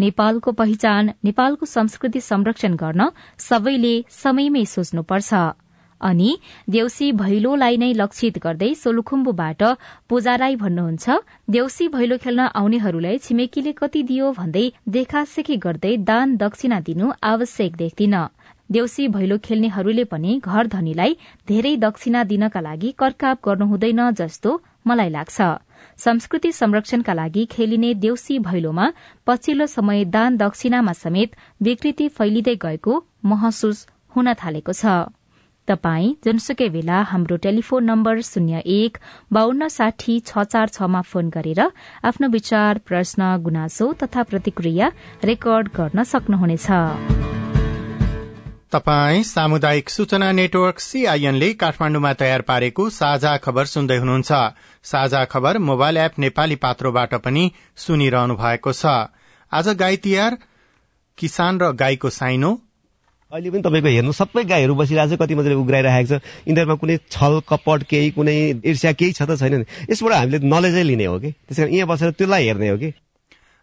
नेपालको 0.01 0.51
पहिचान 0.57 1.13
नेपालको 1.23 1.65
संस्कृति 1.69 2.19
संरक्षण 2.21 2.75
गर्न 2.75 3.11
सबैले 3.39 3.95
समयमै 4.09 4.65
सोच्नुपर्छ। 4.65 5.33
अनि 6.09 6.29
देउसी 6.75 7.11
भैलोलाई 7.21 7.77
नै 7.77 7.91
लक्षित 7.95 8.37
गर्दै 8.45 8.73
सोलुखुम्बुबाट 8.83 9.63
पूजाराई 10.09 10.55
भन्नुहुन्छ 10.63 11.17
देउसी 11.55 11.87
भैलो 11.95 12.17
खेल्न 12.23 12.47
आउनेहरूलाई 12.61 13.17
छिमेकीले 13.25 13.73
कति 13.81 14.03
दियो 14.09 14.31
भन्दै 14.39 14.65
देखासेखी 14.97 15.55
गर्दै 15.65 15.93
दान 16.09 16.35
दक्षिणा 16.43 16.79
दिनु 16.87 17.11
आवश्यक 17.31 17.75
देख्दिन। 17.83 18.15
देउसी 18.69 19.07
भैलो 19.13 19.37
खेल्नेहरूले 19.45 20.03
पनि 20.11 20.39
घर 20.39 20.67
धनीलाई 20.73 21.15
धेरै 21.47 21.75
दक्षिणा 21.77 22.23
दिनका 22.31 22.59
लागि 22.67 22.91
करकाप 22.99 23.37
गर्नु 23.45 23.65
हुँदैन 23.71 24.01
जस्तो 24.19 24.51
मलाई 24.87 25.09
लाग्छ। 25.09 25.37
संस्कृति 25.99 26.51
संरक्षणका 26.51 27.13
लागि 27.13 27.45
खेलिने 27.51 27.93
देउसी 28.03 28.37
भैलोमा 28.47 28.85
पछिल्लो 29.27 29.65
समय 29.67 30.05
दान 30.15 30.37
दक्षिणामा 30.37 30.93
समेत 31.03 31.35
विकृति 31.61 32.07
फैलिँदै 32.17 32.55
गएको 32.63 32.93
महसुस 33.25 33.87
हुन 34.15 34.33
थालेको 34.41 34.73
छ। 34.73 34.85
तपाई 35.71 36.11
जुनसुकै 36.25 36.69
बेला 36.69 36.99
हाम्रो 37.09 37.35
टेलिफोन 37.43 37.83
नम्बर 37.85 38.21
शून्य 38.29 38.61
एक 38.75 38.97
बान्न 39.33 39.67
साठी 39.71 40.19
छ 40.21 40.43
चार 40.51 40.67
छमा 40.75 41.01
फोन 41.07 41.29
गरेर 41.31 41.61
आफ्नो 42.05 42.27
विचार 42.31 42.83
प्रश्न 42.87 43.33
गुनासो 43.43 43.91
तथा 44.01 44.23
प्रतिक्रिया 44.29 44.91
रेकर्ड 45.25 45.75
गर्न 45.75 46.03
सक्नुहुनेछ। 46.11 46.67
तपाई 48.71 49.23
सामुदायिक 49.27 49.89
सूचना 49.89 50.31
नेटवर्क 50.31 50.77
सीआईएनले 50.79 51.49
काठमाण्डुमा 51.61 52.11
तयार 52.19 52.41
पारेको 52.49 52.83
साझा 52.89 53.33
खबर 53.45 53.65
सुन्दै 53.67 53.97
हुनुहुन्छ। 53.97 54.31
साझा 54.85 55.23
खबर 55.25 55.57
मोबाइल 55.69 55.97
एप 55.97 56.19
नेपाली 56.19 56.55
पात्रोबाट 56.63 57.15
पनि 57.25 57.43
सुनिरहनु 57.77 58.35
भएको 58.35 58.71
छ। 58.73 58.83
आज 59.51 59.67
गाई 59.81 59.97
तिहार 60.03 60.37
किसान 61.17 61.59
र 61.59 61.71
गाईको 61.77 62.09
साइनो 62.11 62.51
अहिले 63.31 63.49
पनि 63.51 63.61
तपाईँको 63.63 63.87
हेर्नु 63.87 64.11
सबै 64.11 64.43
गाईहरू 64.43 64.75
बसिरहेको 64.75 65.15
छ 65.15 65.19
कति 65.19 65.35
मजाले 65.39 65.55
उग्राइरहेको 65.55 66.07
छ। 66.11 66.19
यिनीहरूमा 66.51 66.75
कुनै 66.75 66.97
छल 67.07 67.39
कपट 67.47 67.83
केही 67.87 68.09
कुनै 68.11 68.35
ईर्ष्या 68.59 68.91
केही 68.91 69.11
छ 69.15 69.23
त 69.23 69.39
छैन 69.39 69.63
यसबाट 69.87 70.11
हामीले 70.11 70.39
नलेजै 70.43 70.83
लिने 70.83 71.05
हो 71.07 71.19
कि? 71.23 71.31
त्यस 71.47 71.57
कारण 71.57 71.71
यहाँ 71.71 71.87
बसेर 71.87 72.11
त्यसलाई 72.11 72.43
हेर्ने 72.51 72.69
हो 72.69 72.77
कि? 72.77 72.91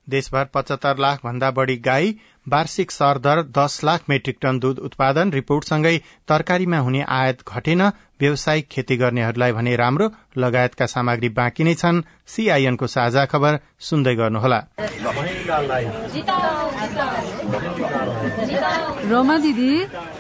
देशभर 0.09 0.45
पचहत्तर 0.57 0.97
लाख 1.05 1.21
भन्दा 1.25 1.51
बढ़ी 1.53 1.77
गाई 1.85 2.07
वार्षिक 2.49 2.91
सरदर 2.91 3.43
दस 3.59 3.81
लाख 3.85 4.01
मेट्रिक 4.09 4.37
टन 4.43 4.59
दूध 4.59 4.79
उत्पादन 4.79 5.31
रिपोर्टसँगै 5.33 5.97
तरकारीमा 6.29 6.79
हुने 6.79 7.03
आयात 7.09 7.39
घटेन। 7.49 7.83
व्यावसायिक 8.21 8.69
खेती 8.69 8.97
गर्नेहरूलाई 8.97 9.53
भने 9.53 9.77
राम्रो 9.77 10.07
लगायतका 10.39 10.87
सामग्री 10.87 11.29
बाँकी 11.31 11.65
नै 11.65 11.75
छन्। 11.75 12.03
सीआईएनको 12.27 12.87
साझा 12.87 13.25
खबर 13.25 13.59
सुन्दै 13.81 14.15
गर्नुहोला। 14.15 14.59
रोमा 19.09 19.37
दिदी। 19.39 19.71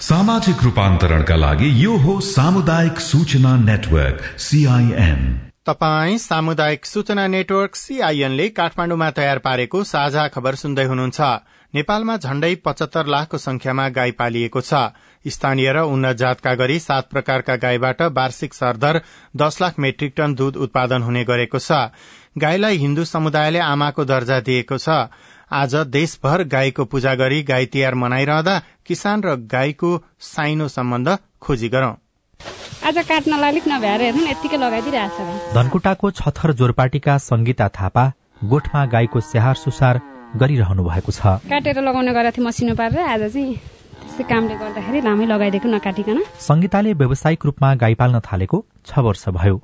सामाजिक 0.00 0.62
रूपान्तरणका 0.64 1.36
लागि 1.36 1.68
यो 1.76 1.96
हो 2.02 2.12
सामुदायिक 2.26 3.00
सूचना 3.00 3.54
नेटवर्क 3.64 4.20
सीआईएन 4.40 5.20
तपाई 5.68 6.16
सामुदायिक 6.18 6.86
सूचना 6.86 7.26
नेटवर्क 7.26 7.74
सीआईएनले 7.76 8.48
काठमाण्डुमा 8.56 9.10
तयार 9.10 9.38
पारेको 9.38 9.82
साझा 9.84 10.26
खबर 10.34 10.54
सुन्दै 10.54 10.84
हुनुहुन्छ। 10.84 11.20
नेपालमा 11.74 12.16
झण्डै 12.16 12.54
पचहत्तर 12.64 13.06
लाखको 13.06 13.38
संख्यामा 13.38 13.88
गाई 13.90 14.10
पालिएको 14.16 14.60
छ। 14.60 14.72
स्थानीय 15.24 15.72
र 15.72 15.84
उन्नत 15.84 16.16
जातका 16.16 16.54
गरी 16.54 16.78
सात 16.80 17.10
प्रकारका 17.10 17.56
गाईबाट 17.60 18.02
वार्षिक 18.16 18.54
सरदर 18.54 19.00
दश 19.36 19.60
लाख 19.60 19.78
मेट्रिक 19.78 20.14
टन 20.16 20.34
दूध 20.34 20.56
उत्पादन 20.56 21.02
हुने 21.02 21.24
गरेको 21.24 21.58
छ। 21.58 21.92
गाईलाई 22.38 22.76
हिन्दू 22.78 23.04
समुदायले 23.04 23.58
आमाको 23.60 24.04
दर्जा 24.04 24.40
दिएको 24.48 24.78
छ। 24.78 24.88
आज 25.50 25.74
देशभर 25.90 26.42
गाईको 26.46 26.84
पूजा 26.84 27.14
गरी 27.14 27.42
गाई 27.42 27.66
तिहार 27.66 27.94
मनाइरहँदा 27.94 28.52
किसान 28.86 29.22
र 29.22 29.34
गाईको 29.50 29.90
साइनो 30.22 30.66
सम्बन्ध 30.68 31.16
खोजी 31.42 31.68
गरौं। 31.68 31.94
आज 32.86 32.98
काट्नलाई 33.08 33.50
अलिक 33.50 33.66
नभ्याएर 33.68 34.00
हेर्नु 34.00 34.26
यत्तिकै 34.26 34.56
लगाइदिइरहेको 34.56 35.24
छ 35.26 35.54
धनकुटाको 35.54 36.10
छथर 36.10 36.52
जोरपाटीका 36.54 37.16
संगीता 37.20 37.68
थापा 37.68 38.04
गोठमा 38.46 38.84
गाईको 38.94 39.20
स्याहार 39.22 39.54
सुसार 39.56 40.00
गरिरहनु 40.38 40.84
भएको 40.86 41.12
छ। 41.12 41.42
काटेर 41.50 41.82
लगाउने 41.82 42.12
गरेको 42.14 42.36
थिएँ 42.38 42.46
मसिनो 42.46 42.74
पारेर 42.78 43.02
आज 43.10 43.22
चाहिँ 43.34 43.54
त्यसै 44.06 44.24
कामले 44.30 44.54
गर्दाखेरि 44.54 45.00
लामै 45.02 45.26
लगाइदिएको 45.34 45.68
नकाटिकन। 45.68 46.22
संगीताले 46.46 46.94
व्यावसायिक 46.94 47.40
रूपमा 47.44 47.74
गाई 47.82 47.94
पाल्न 47.98 48.22
थालेको 48.22 48.64
छ 48.86 49.02
वर्ष 49.02 49.28
भयो। 49.34 49.56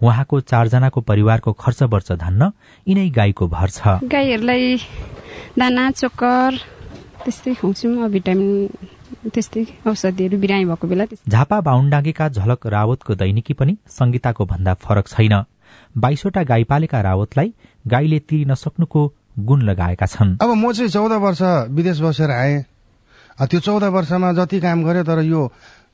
उहाँको 0.00 0.40
चारजनाको 0.40 1.00
परिवारको 1.00 1.52
खर्च 1.52 1.82
वर्ष 1.92 2.12
धान्न 2.18 2.50
यिनै 2.88 3.08
गाईको 3.12 3.44
भर 3.46 3.68
छ। 3.70 4.00
गाईहरूलाई 4.08 4.76
दाना 5.58 5.90
चोकर 5.90 6.50
त्यस्तै 7.24 7.52
खुवाउँछौँ 7.54 8.08
भिटामिन 8.10 9.30
त्यस्तै 9.34 9.62
औषधिहरू 9.86 10.36
बिरामी 10.42 10.64
भएको 10.66 10.86
बेला 10.90 11.04
झापा 11.30 11.60
बाहुनडाँगेका 11.60 12.28
झलक 12.28 12.66
रावतको 12.66 13.14
दैनिकी 13.14 13.54
पनि 13.54 13.76
संगीताको 13.88 14.44
भन्दा 14.44 14.74
फरक 14.82 15.06
छैन। 15.08 15.34
बाइसवटा 15.94 16.42
गाई 16.42 16.64
पालेका 16.66 17.00
रावतलाई 17.00 17.48
गाईले 17.86 18.18
तिरि 18.28 18.44
नसक्नुको 18.50 19.02
गुण 19.38 19.62
लगाएका 19.62 20.06
छन्। 20.06 20.36
अब 20.42 20.50
म 20.50 20.72
चाहिँ 20.72 20.90
चौध 20.90 21.12
वर्ष 21.22 21.42
विदेश 21.70 22.00
बसेर 22.02 22.30
आएँ। 22.30 22.58
त्यो 23.38 23.60
चौध 23.60 23.84
वर्षमा 23.94 24.32
जति 24.34 24.60
काम 24.60 24.82
गरेँ 24.84 25.04
तर 25.06 25.22
यो 25.22 25.40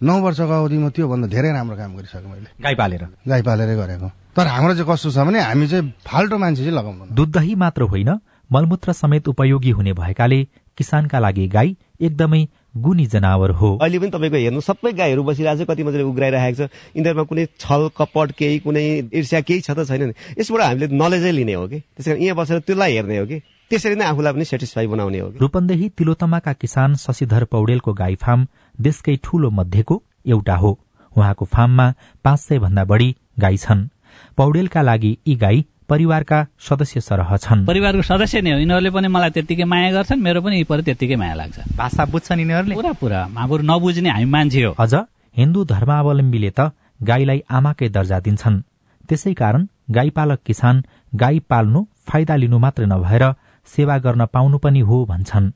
नौ 0.01 0.15
वर्षको 0.25 0.55
अवधिमा 0.57 0.89
त्योभन्दा 0.97 1.29
धेरै 1.29 1.53
राम्रो 1.53 1.77
काम 1.77 1.91
गरिसकेँ 1.97 2.29
मैले। 2.33 2.49
गाई 2.65 2.75
पालेर। 2.81 3.03
गाई 3.29 3.43
पालेरै 3.45 3.77
गरेको। 3.77 4.09
तर 4.37 4.47
हाम्रो 4.47 4.73
चाहिँ 4.75 4.89
कस्तो 4.89 5.11
छ 5.13 5.19
भने 5.29 5.41
हामी 5.41 5.67
चाहिँ 5.69 5.93
फाल्टो 6.01 6.37
मान्छे 6.39 6.63
चाहिँ 6.65 6.77
लगाउँदैन 6.77 7.15
दुध 7.15 7.31
दही 7.37 7.55
मात्र 7.55 7.83
होइन 7.93 8.11
मलमूत्र 8.51 8.93
समेत 8.93 9.29
उपयोगी 9.29 9.71
हुने 9.71 9.93
भएकाले 9.93 10.45
किसानका 10.79 11.19
लागि 11.19 11.47
गाई 11.49 11.77
एकदमै 12.01 12.43
गुनी 12.77 13.07
जनावर 13.07 13.51
हो। 13.51 13.69
अहिले 13.77 13.99
पनि 13.99 14.11
तपाईँको 14.11 14.37
हेर्नु 14.37 14.61
सबै 14.61 14.93
गाईहरू 14.93 15.23
बसिरहेको 15.23 15.65
छ 15.65 15.69
कति 15.69 15.83
मजाले 15.85 16.05
उग्राइरहेको 16.07 16.57
छ। 16.57 16.71
यिनीहरूमा 16.97 17.25
कुनै 17.31 17.45
छल 17.61 17.89
कपट 17.97 18.33
केही 18.39 18.59
कुनै 18.67 18.85
ईर्ष्या 19.15 19.41
केही 19.41 19.61
छ 19.61 19.71
त 19.71 19.87
छैन 19.87 20.15
यसबाट 20.39 20.63
हामीले 20.63 20.87
नलेजै 20.91 21.33
लिने 21.33 21.55
हो 21.55 21.67
कि? 21.69 21.79
त्यस 21.95 22.07
कारण 22.07 22.23
यहाँ 22.23 22.37
बसेर 22.37 22.59
त्यसलाई 22.67 22.93
हेर्ने 22.95 23.19
हो 23.19 23.27
कि? 23.27 23.39
त्यसरी 23.71 23.95
नै 23.95 24.05
आफूलाई 24.05 24.33
पनि 24.35 24.45
सेटिस्फाई 24.45 24.87
बनाउने 24.87 25.19
हो 25.19 25.29
रूपन्देही 25.41 25.89
तिलोतमाका 25.99 26.53
किसान 26.59 26.95
शशिधर 26.99 27.45
पौडेलको 27.55 27.93
गाई 27.95 28.15
फार्म 28.19 28.47
देशकै 28.79 29.17
ठूलो 29.23 29.51
मध्येको 29.51 30.03
एउटा 30.27 30.57
हो। 30.57 30.71
उहाँको 31.17 31.45
फार्ममा 31.45 31.87
पाँच 32.25 32.41
सय 32.41 32.59
भन्दा 32.59 32.85
बढ़ी 32.85 33.15
गाई 33.39 33.57
छन्। 33.57 33.89
पौडेलका 34.37 34.83
लागि 34.83 35.13
यी 35.27 35.35
गाई 35.37 35.65
परिवारका 35.91 36.39
सदस्य 36.69 37.01
सरह 37.01 37.37
छन्। 37.37 37.67
परिवारको 37.67 38.03
सदस्य 38.03 38.41
नै 38.41 38.51
हो। 38.53 38.59
यिनीहरूले 38.63 38.91
पनि 38.95 39.09
मलाई 39.11 39.31
त्यत्तिकै 39.37 39.65
माया 39.65 39.91
गर्छन् 39.93 40.21
मेरो 40.23 40.41
पनि 40.41 40.57
यी 40.59 40.65
त्यत्तिकै 40.65 41.17
माया 41.17 41.35
लाग्छ। 41.35 41.57
भाषा 41.77 42.05
बुझ्छन् 42.13 42.41
यिनीहरूले? 42.41 42.75
पुरा 42.79 42.93
पुरा 43.03 43.21
हाम्रो 43.37 43.63
नबुझ्ने 43.71 44.11
हामी 44.11 44.25
मान्छे 44.25 44.63
हो। 44.65 44.73
अझ 44.79 44.95
हिन्दू 45.37 45.61
धर्मावलम्बीले 45.65 46.51
त 46.59 46.61
गाईलाई 47.03 47.41
आमाकै 47.51 47.89
दर्जा 47.97 48.19
दिन्छन्। 48.21 48.63
त्यसै 49.09 49.33
कारण 49.35 49.67
गाईपालक 49.91 50.41
किसान 50.47 50.77
गाई 51.15 51.39
पाल्नु 51.51 51.81
फाइदा 52.07 52.35
लिनु 52.43 52.59
मात्र 52.59 52.83
नभएर 52.87 53.25
सेवा 53.67 53.97
गर्न 53.99 54.23
पाउनु 54.35 54.59
पनि 54.59 54.81
हो 54.81 54.97
भन्छन्। 55.11 55.53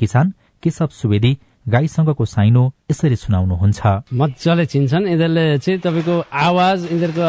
किसान 0.00 0.26
केशव 0.62 0.88
सुवेदी 0.92 1.32
गाईसँगको 1.68 2.24
साइनो 2.24 2.62
यसरी 2.90 3.16
सुनाउनुहुन्छ। 3.16 3.80
मजाले 4.12 4.64
चिन्छन्। 4.72 5.04
यिनीहरूले 5.04 5.44
चाहिँ 5.60 5.80
तपाईँको 5.84 6.16
आवाज 6.32 6.78
यिनीहरूको 6.92 7.24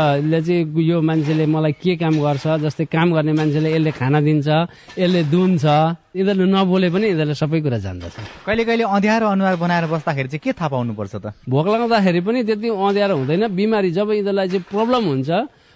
चाहिँ 0.48 0.64
यो 0.80 0.98
मान्छेले 1.02 1.46
मलाई 1.46 1.74
के 1.84 1.96
काम 2.00 2.16
गर्छ 2.24 2.48
जस्तै 2.64 2.86
काम 2.88 3.08
गर्ने 3.20 3.34
मान्छेले 3.36 3.70
यसले 3.76 3.92
खाना 4.00 4.20
दिन्छ 4.24 4.48
यसले 4.96 5.22
दुन्छ 5.28 5.66
यिनीहरूले 6.16 6.48
नबोले 6.56 6.88
पनि 6.88 7.06
यिनीहरूले 7.12 7.36
सबै 7.36 7.60
कुरा 7.60 7.78
जान्दछ। 7.84 8.16
कहिले 8.48 8.64
कहिले 8.64 8.84
अँध्यारो 8.88 9.28
अनुहार 9.28 9.56
बनाएर 9.60 9.86
बस्दाखेरि 9.92 10.30
चाहिँ 10.32 10.44
के 10.44 10.52
थाहा 10.56 10.68
पाउनुपर्छ 10.72 11.16
त? 11.20 11.26
भोक 11.44 11.68
लगाउँदाखेरि 11.68 12.22
पनि 12.24 12.40
त्यति 12.48 12.68
अँध्यारो 12.72 13.16
हुँदैन। 13.20 13.44
बिमारी 13.52 13.92
जब 13.92 14.08
यिनीहरूलाई 14.16 14.48
चाहिँ 14.48 14.66
प्रब्लम 14.72 15.04
हुन्छ 15.04 15.30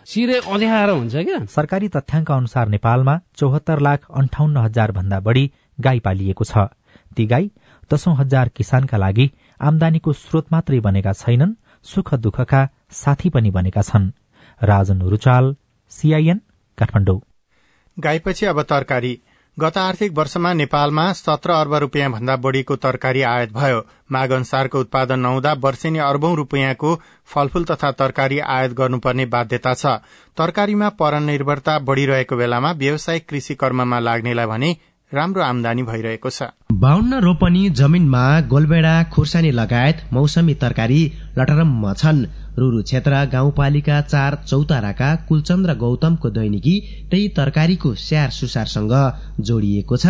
सिरे 0.07 0.39
अँध्यारो 0.39 0.95
हुन्छ 0.95 1.15
क्या। 1.15 1.39
सरकारी 1.51 1.87
तथ्याङ्क 1.91 2.31
अनुसार 2.31 2.67
नेपालमा 2.75 3.13
चौहत्तर 3.35 3.79
लाख 3.79 3.99
अन्ठाउन्न 4.07 4.57
हजार 4.57 4.91
भन्दा 4.91 5.19
बढ़ी 5.19 5.43
गाई 5.79 5.99
पालिएको 5.99 6.43
छ। 6.43 6.71
ती 7.13 7.25
गाई 7.25 7.45
दशौं 7.93 8.15
हजार 8.17 8.49
किसानका 8.57 8.97
लागि 8.97 9.29
आमदानीको 9.59 10.13
स्रोत 10.13 10.51
मात्रै 10.51 10.79
बनेका 10.79 11.13
छैनन् 11.13 11.59
सुख 11.85 12.13
दुःखका 12.23 12.61
साथी 12.93 13.29
पनि 13.29 13.51
बनेका 13.51 13.81
छन्। 13.81 14.11
राजन 14.61 15.01
रुचाल 15.11 15.55
सीआईएन 15.91 16.41
काठमाडौँ। 16.77 17.21
गाईपछि 17.97 18.45
अब 18.45 18.61
तरकारी। 18.61 19.19
गत 19.57 19.77
आर्थिक 19.77 20.11
वर्षमा 20.17 20.51
नेपालमा 20.53 21.01
सत्र 21.13 21.51
अर्ब 21.51 21.73
रूपियाँ 21.75 22.09
भन्दा 22.11 22.35
बढ़ीको 22.35 22.75
तरकारी 22.75 23.21
आयात 23.21 23.51
भयो। 23.53 23.81
माग 24.11 24.31
अनुसारको 24.31 24.79
उत्पादन 24.79 25.19
नहुँदा 25.19 25.51
वर्षेनी 25.53 25.99
अर्बौं 25.99 26.35
रूपियाँको 26.35 26.95
फलफूल 27.25 27.63
तथा 27.63 27.91
तरकारी 27.91 28.39
आयात 28.39 28.71
गर्नुपर्ने 28.71 29.25
बाध्यता 29.25 29.73
छ। 29.73 29.85
तरकारीमा 30.37 30.89
परनिर्भरता 31.01 31.77
बढ़िरहेको 31.79 32.35
बेलामा 32.35 32.71
व्यावसायिक 32.71 33.29
कृषि 33.29 33.55
कर्ममा 33.55 33.99
लाग्नेलाई 33.99 34.45
भने 34.45 34.75
राम्रो 35.13 35.41
आमदानी 35.43 35.83
भइरहेको 35.83 36.29
छ। 36.29 36.43
बाहुन्न 36.73 37.19
रोपनी 37.19 37.69
जमिनमा 37.69 38.23
गोलबेडा 38.41 38.93
खुर्सानी 39.03 39.51
लगायत 39.51 39.97
मौसमी 40.13 40.53
तरकारी 40.53 41.01
लटरम्म 41.37 41.93
छन्। 41.93 42.25
रुरु 42.57 42.81
क्षेत्र 42.83 43.23
गाउँपालिका 43.33 43.99
चार 44.03 44.35
चौताराका 44.47 45.09
कुलचन्द्र 45.27 45.73
गौतमको 45.75 46.29
दैनिकी 46.29 46.75
त्यही 47.11 47.27
तरकारीको 47.37 47.93
स्याहार 47.97 48.29
सुसारसँग 48.31 48.93
जोडिएको 49.41 49.97
छ। 49.97 50.05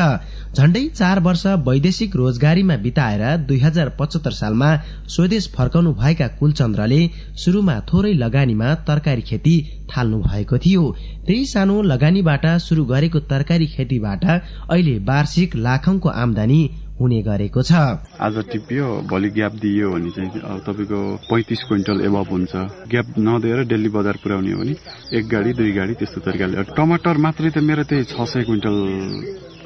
झण्डै 0.57 0.83
चार 0.89 1.19
वर्ष 1.19 1.45
वैदेशिक 1.67 2.15
रोजगारीमा 2.15 2.75
बिताएर 2.83 3.23
दुई 3.47 3.59
हजार 3.59 3.89
पचहत्तर 3.99 4.31
सालमा 4.33 4.75
स्वदेश 5.15 5.47
फर्काउनु 5.55 5.93
भएका 5.93 6.27
कुलचन्द्रले 6.39 7.01
शुरूमा 7.43 7.79
थोरै 7.89 8.13
लगानीमा 8.13 8.73
तरकारी 8.87 9.21
खेती 9.21 9.55
थाल्नु 9.91 10.19
भएको 10.21 10.57
थियो। 10.57 10.83
त्यही 11.25 11.45
सानो 11.45 11.81
लगानीबाट 11.81 12.45
शुरू 12.59 12.85
गरेको 12.85 13.19
तरकारी 13.31 13.67
खेतीबाट 13.67 14.25
अहिले 14.25 14.97
वार्षिक 15.09 15.55
लाखौंको 15.57 16.09
आमदानी 16.23 16.61
हुने 17.03 17.19
गरेको 17.21 17.61
छ। 17.61 17.99
आज 18.15 18.35
टिपियो 18.47 18.87
भोलि 19.11 19.29
ग्याप 19.35 19.53
दियो 19.59 19.91
भने 19.91 20.09
चाहिँ 20.15 20.29
तपाईँको 20.63 20.99
पैतिस 21.27 21.61
क्विन्टल 21.67 21.97
एभब 22.07 22.27
हुन्छ। 22.31 22.53
ग्याप 22.87 23.07
नदिएर 23.19 23.59
डेली 23.67 23.89
बजार 23.91 24.15
पुर्याउने 24.23 24.51
हो 24.51 24.59
भने 24.63 24.73
एक 25.11 25.23
गाडी 25.27 25.51
दुई 25.53 25.71
गाडी 25.75 25.93
त्यस्तो 25.99 26.19
तरिकाले। 26.23 26.63
टमाटर 26.71 27.17
मात्रै 27.19 27.49
त 27.51 27.57
मेरो 27.59 27.83
त्यही 27.83 28.03
छ 28.07 28.15
सय 28.23 28.43
क्विन्टल 28.47 28.77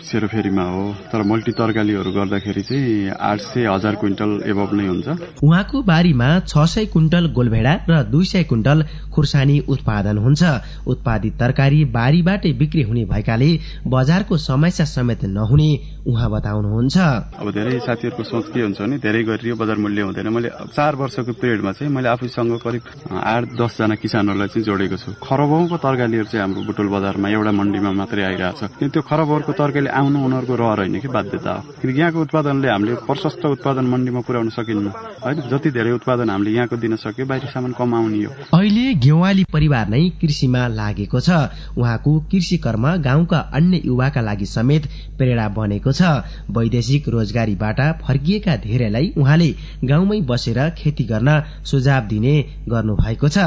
सेरोफेरीमा 0.02 0.64
हो। 0.64 0.84
तर 1.12 1.22
मल्टी 1.24 1.52
तरकारीहरू 1.52 2.12
गर्दाखेरि 2.12 2.62
चाहिँ 2.62 3.10
आठ 3.12 3.40
सय 3.42 3.66
हजार 3.68 3.96
क्विन्टल 3.96 4.32
एभब 4.46 4.70
नै 4.74 4.88
हुन्छ। 4.88 5.08
उहाँको 5.44 5.82
बारीमा 5.84 6.28
छ 6.48 6.66
सय 6.66 6.86
क्विन्टल 6.88 7.34
गोलभेडा 7.34 7.74
र 7.90 8.04
दुई 8.08 8.26
सय 8.26 8.44
क्विन्टल 8.44 8.84
खुर्सानी 9.14 9.60
उत्पादन 9.68 10.18
हुन्छ। 10.18 10.44
उत्पादित 10.88 11.34
तरकारी 11.40 11.84
बारीबाटै 11.92 12.52
बिक्री 12.54 12.82
हुने 12.82 13.04
भएकाले 13.06 13.50
बजारको 13.88 14.38
समस्या 14.38 14.86
समेत 14.86 15.26
नहुने 15.28 15.70
उहाँ 16.08 16.30
बताउनुहुन्छ। 16.32 16.98
अब 17.42 17.48
धेरै 17.52 17.80
साथीहरूको 17.80 18.24
सोच 18.24 18.46
के 18.54 18.62
हुन्छ 18.62 18.80
भने 18.82 18.98
धेरै 18.98 19.24
गरियो 19.24 19.56
बजार 19.56 19.78
मूल्य 19.78 20.02
हुँदैन। 20.02 20.28
मैले 20.30 20.50
चार 20.72 20.96
वर्षको 20.96 21.34
पिरियडमा 21.36 21.72
चाहिँ 21.72 21.92
मैले 21.92 22.10
आफूसँग 22.10 22.54
करिब 22.64 22.82
आठ 23.12 23.44
दसजना 23.60 23.96
किसानहरूलाई 23.96 24.48
चाहिँ 24.48 24.66
जोडेको 24.66 24.98
छु। 24.98 25.10
खरबौको 25.20 25.76
तरकारीहरू 25.78 26.28
चाहिँ 26.32 26.42
हाम्रो 26.42 26.62
बुटोल 26.64 26.88
बजारमा 26.88 27.28
एउटा 27.28 27.52
मण्डीमा 27.52 27.92
मात्रै 27.92 28.24
आइरहेछ। 28.24 28.60
त्यो 28.88 29.02
खरबौको 29.02 29.52
तरकारी 29.52 29.87
आउनु 29.88 30.20
उनीहरूको 30.26 30.56
रहर 30.56 30.80
होइन 30.80 31.00
कि 31.00 31.08
बाध्यता। 31.08 31.54
हो 31.54 31.74
किनकि 31.82 32.00
यहाँको 32.00 32.22
उत्पादनले 32.22 32.68
हामीले 32.70 32.96
प्रशस्त 33.08 33.46
उत्पादन 33.46 33.86
मण्डीमा 33.86 34.22
पुर्याउन 34.22 34.50
सकिन्न। 34.50 34.88
होइन? 35.24 35.38
जति 35.50 35.72
धेरै 35.72 35.92
उत्पादन 35.92 36.30
हामीले 36.30 36.52
यहाँको 36.52 36.78
दिन 36.78 36.96
सक्यो 36.96 37.26
बाहिर 37.26 37.46
सामान 37.48 37.72
कमाउने 37.72 38.24
हो। 38.24 38.32
अहिले 38.54 38.94
गेवाली 38.96 39.44
परिवार 39.54 39.90
नै 39.90 40.02
कृषिमा 40.22 40.68
लागेको 40.70 41.20
छ। 41.20 41.30
उहाँको 41.78 42.12
कृषि 42.32 42.58
कर्म 42.58 42.86
गाउँका 43.02 43.40
अन्य 43.54 43.82
युवाका 43.86 44.22
लागि 44.22 44.46
समेत 44.46 44.84
प्रेरणा 45.18 45.48
बनेको 45.50 45.92
छ। 45.92 46.02
वैदेशिक 46.50 47.10
रोजगारीबाट 47.10 47.80
फर्किएका 48.02 48.56
धेरैलाई 48.58 49.14
उहाँले 49.18 49.50
गाउँमै 49.84 50.22
बसेर 50.22 50.60
खेती 50.78 51.04
गर्न 51.04 51.30
सुझाव 51.64 52.02
दिने 52.08 52.36
गर्नु 52.70 52.96
भएको 52.96 53.28
छ। 53.30 53.38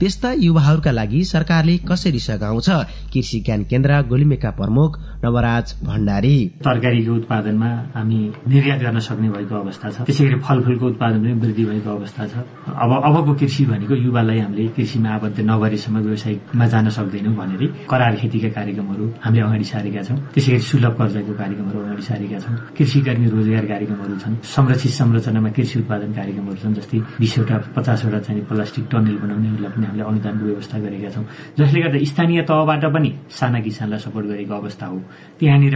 त्यस्ता 0.00 0.32
युवाहरूका 0.38 0.90
लागि 0.90 1.24
सरकारले 1.24 1.76
कसरी 1.88 2.20
सघाउँछ? 2.20 2.68
कृषि 3.12 3.40
ज्ञान 3.40 3.64
केन्द्र 3.64 4.02
गुलिमेका 4.08 4.50
प्रमुख 4.50 4.98
नवराज 5.24 5.74
भण्डारी। 5.90 6.34
तरकारीको 6.64 7.12
उत्पादनमा 7.20 7.70
हामी 7.94 8.18
निर्यात 8.46 8.80
गर्न 8.80 8.98
सक्ने 9.02 9.28
भएको 9.34 9.54
अवस्था 9.54 9.86
छ। 9.90 9.96
त्यसै 10.06 10.24
गरी 10.24 10.38
फलफूलको 10.46 10.86
उत्पादन 10.86 11.18
पनि 11.22 11.32
वृद्धि 11.42 11.64
भएको 11.70 11.90
अवस्था 11.90 12.22
छ। 12.30 12.34
अब 12.78 12.90
अबको 13.10 13.32
कृषि 13.40 13.62
भनेको 13.66 13.94
युवालाई 14.06 14.38
हामीले 14.38 14.66
कृषिमा 14.76 15.10
आबद्ध 15.10 15.38
नगरेसम्म 15.50 15.96
व्यवसायमा 16.06 16.66
जान 16.72 16.86
सक्दैनौँ 16.94 17.34
भनेर 17.34 17.62
करार 17.90 18.14
खेतीका 18.20 18.50
कार्यक्रमहरू 18.56 19.04
हामीले 19.24 19.42
अगाडि 19.42 19.66
सारेका 19.66 20.02
छौँ। 20.06 20.18
त्यसै 20.34 20.50
गरी 20.52 20.62
सुलभ 20.70 20.94
कर्जाको 21.00 21.32
कार्यक्रमहरू 21.34 21.78
अगाडि 21.80 22.02
सारेका 22.06 22.38
छौँ। 22.44 22.54
कृषि 22.76 22.98
कर्मी 23.06 23.26
रोजगार 23.34 23.64
कार्यक्रमहरू 23.72 24.14
छन्। 24.22 24.34
संरक्षित 24.46 24.92
संरचनामा 25.00 25.50
कृषि 25.56 25.76
उत्पादन 25.82 26.10
कार्यक्रमहरू 26.18 26.58
छन् 26.62 26.74
जस्तै 26.78 26.98
बिसवटा 27.20 27.56
पचासवटा 27.74 28.18
चाहिँ 28.26 28.42
प्लास्टिक 28.46 28.84
टनेल 28.90 29.16
बनाउनेहरूलाई 29.22 29.70
पनि 29.74 29.86
हामीले 29.86 30.04
अनुदानको 30.06 30.44
व्यवस्था 30.50 30.76
गरेका 30.84 31.10
छौँ। 31.14 31.24
जसले 31.58 31.78
गर्दा 31.82 31.98
स्थानीय 32.10 32.40
तहबाट 32.46 32.84
पनि 32.94 33.10
साना 33.38 33.58
किसानलाई 33.66 34.00
सपोर्ट 34.06 34.26
गरेको 34.30 34.54
अवस्था 34.54 34.86
हो। 34.86 34.98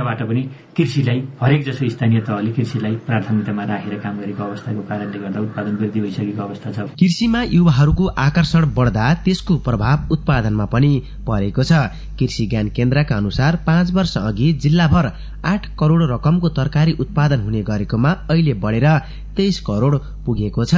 त्यहाँनिरबाट 0.05 0.29
पनि 0.29 0.43
कृषिलाई 0.77 1.19
हरेक 1.40 1.64
जसो 1.64 1.88
स्थानीय 1.88 2.21
तहले 2.21 2.51
कृषिलाई 2.53 2.95
प्राथमिकतामा 3.07 3.64
राखेर 3.64 3.95
काम 3.99 4.19
गरेको 4.21 4.43
अवस्थाको 4.45 4.83
कारणले 4.88 5.19
गर्दा 5.19 5.40
उत्पादन 5.40 5.75
वृद्धि 5.77 6.01
भइसकेको 6.01 6.43
अवस्था 6.43 6.71
छ। 6.73 6.79
कृषिमा 7.01 7.43
युवाहरूको 7.51 8.07
आकर्षण 8.19 8.64
बढ्दा 8.75 9.07
त्यसको 9.25 9.57
प्रभाव 9.67 10.12
उत्पादनमा 10.12 10.67
पनि 10.67 10.93
परेको 11.27 11.62
छ। 11.62 11.73
कृषि 12.19 12.47
ज्ञान 12.47 12.69
केन्द्रका 12.77 13.17
अनुसार 13.17 13.57
पाँच 13.67 13.93
वर्ष 13.93 14.17
अघि 14.19 14.53
जिल्लाभर 14.62 15.11
आठ 15.45 15.67
करोड़ 15.79 16.03
रकमको 16.12 16.49
तरकारी 16.49 16.93
उत्पादन 17.01 17.40
हुने 17.40 17.62
गरेकोमा 17.62 18.11
अहिले 18.31 18.55
बढेर 18.55 18.88
तेइस 19.37 19.61
करोड़ 19.61 19.97
पुगेको 20.27 20.64
छ। 20.64 20.75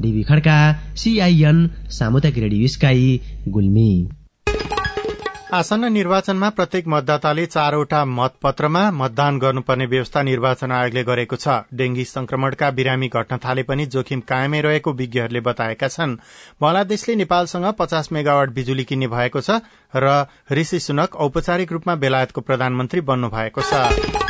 डिबी 0.00 0.22
खड्का 0.22 0.56
सीआईएन 0.96 1.68
सामुदायिक 1.90 2.38
रेडियो 2.38 2.68
स्काई 2.68 3.20
गुल्मी। 3.48 3.90
आसन्न 5.52 5.84
निर्वाचनमा 5.92 6.48
प्रत्येक 6.48 6.88
मतदाताले 6.88 7.44
चारवटा 7.46 8.04
मतपत्रमा 8.06 8.82
मतदान 8.90 9.38
गर्नुपर्ने 9.38 9.86
व्यवस्था 9.86 10.22
निर्वाचन 10.22 10.72
आयोगले 10.72 11.02
गरेको 11.02 11.36
छ। 11.36 11.66
डेंगी 11.74 12.04
संक्रमणका 12.04 12.70
बिरामी 12.70 13.08
घट्न 13.10 13.36
थाले 13.42 13.62
पनि 13.66 13.86
जोखिम 13.90 14.20
कायमै 14.30 14.60
रहेको 14.62 14.92
विज्ञहरूले 14.94 15.40
बताएका 15.42 15.88
छन्। 15.88 16.16
बंगलादेशले 16.62 17.14
नेपालसँग 17.16 17.66
पचास 17.74 18.12
मेगावाट 18.12 18.54
बिजुली 18.54 18.84
किन्ने 18.86 19.08
भएको 19.10 19.40
छ 19.42 19.58
र 19.90 20.26
ऋषि 20.54 20.78
सुनक 20.86 21.16
औपचारिक 21.18 21.72
रूपमा 21.72 21.94
बेलायतको 21.98 22.40
प्रधानमन्त्री 22.40 23.00
बन्नु 23.02 23.28
भएको 23.28 23.60
छ। 23.60 24.29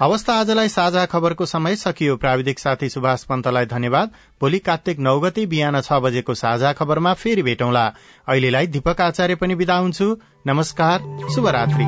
अवस्था 0.00 0.34
आजलाई 0.34 0.68
साझा 0.68 1.04
खबरको 1.06 1.46
समय 1.46 1.76
सकियो। 1.76 2.16
प्राविधिक 2.16 2.58
साथी 2.58 2.88
सुभाष 2.88 3.24
पन्तलाई 3.24 3.66
धन्यवाद। 3.66 4.10
भोलि 4.40 4.58
कात्तिक 4.58 4.98
नौ 4.98 5.18
गते 5.20 5.44
बिहान 5.46 5.80
छ 5.80 5.92
बजेको 5.92 6.34
साझा 6.34 6.72
खबरमा 6.72 7.12
फेरि 7.14 7.42
भेटौंला। 7.42 7.84
अहिलेलाई 8.28 8.66
दीपक 8.66 9.00
आचार्य 9.00 9.34
पनि 9.34 9.54
विदा 9.54 9.76
हुन्छु। 9.76 10.16
नमस्कार 10.46 11.04
शुभरात्री। 11.34 11.84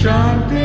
शान्ति 0.00 0.61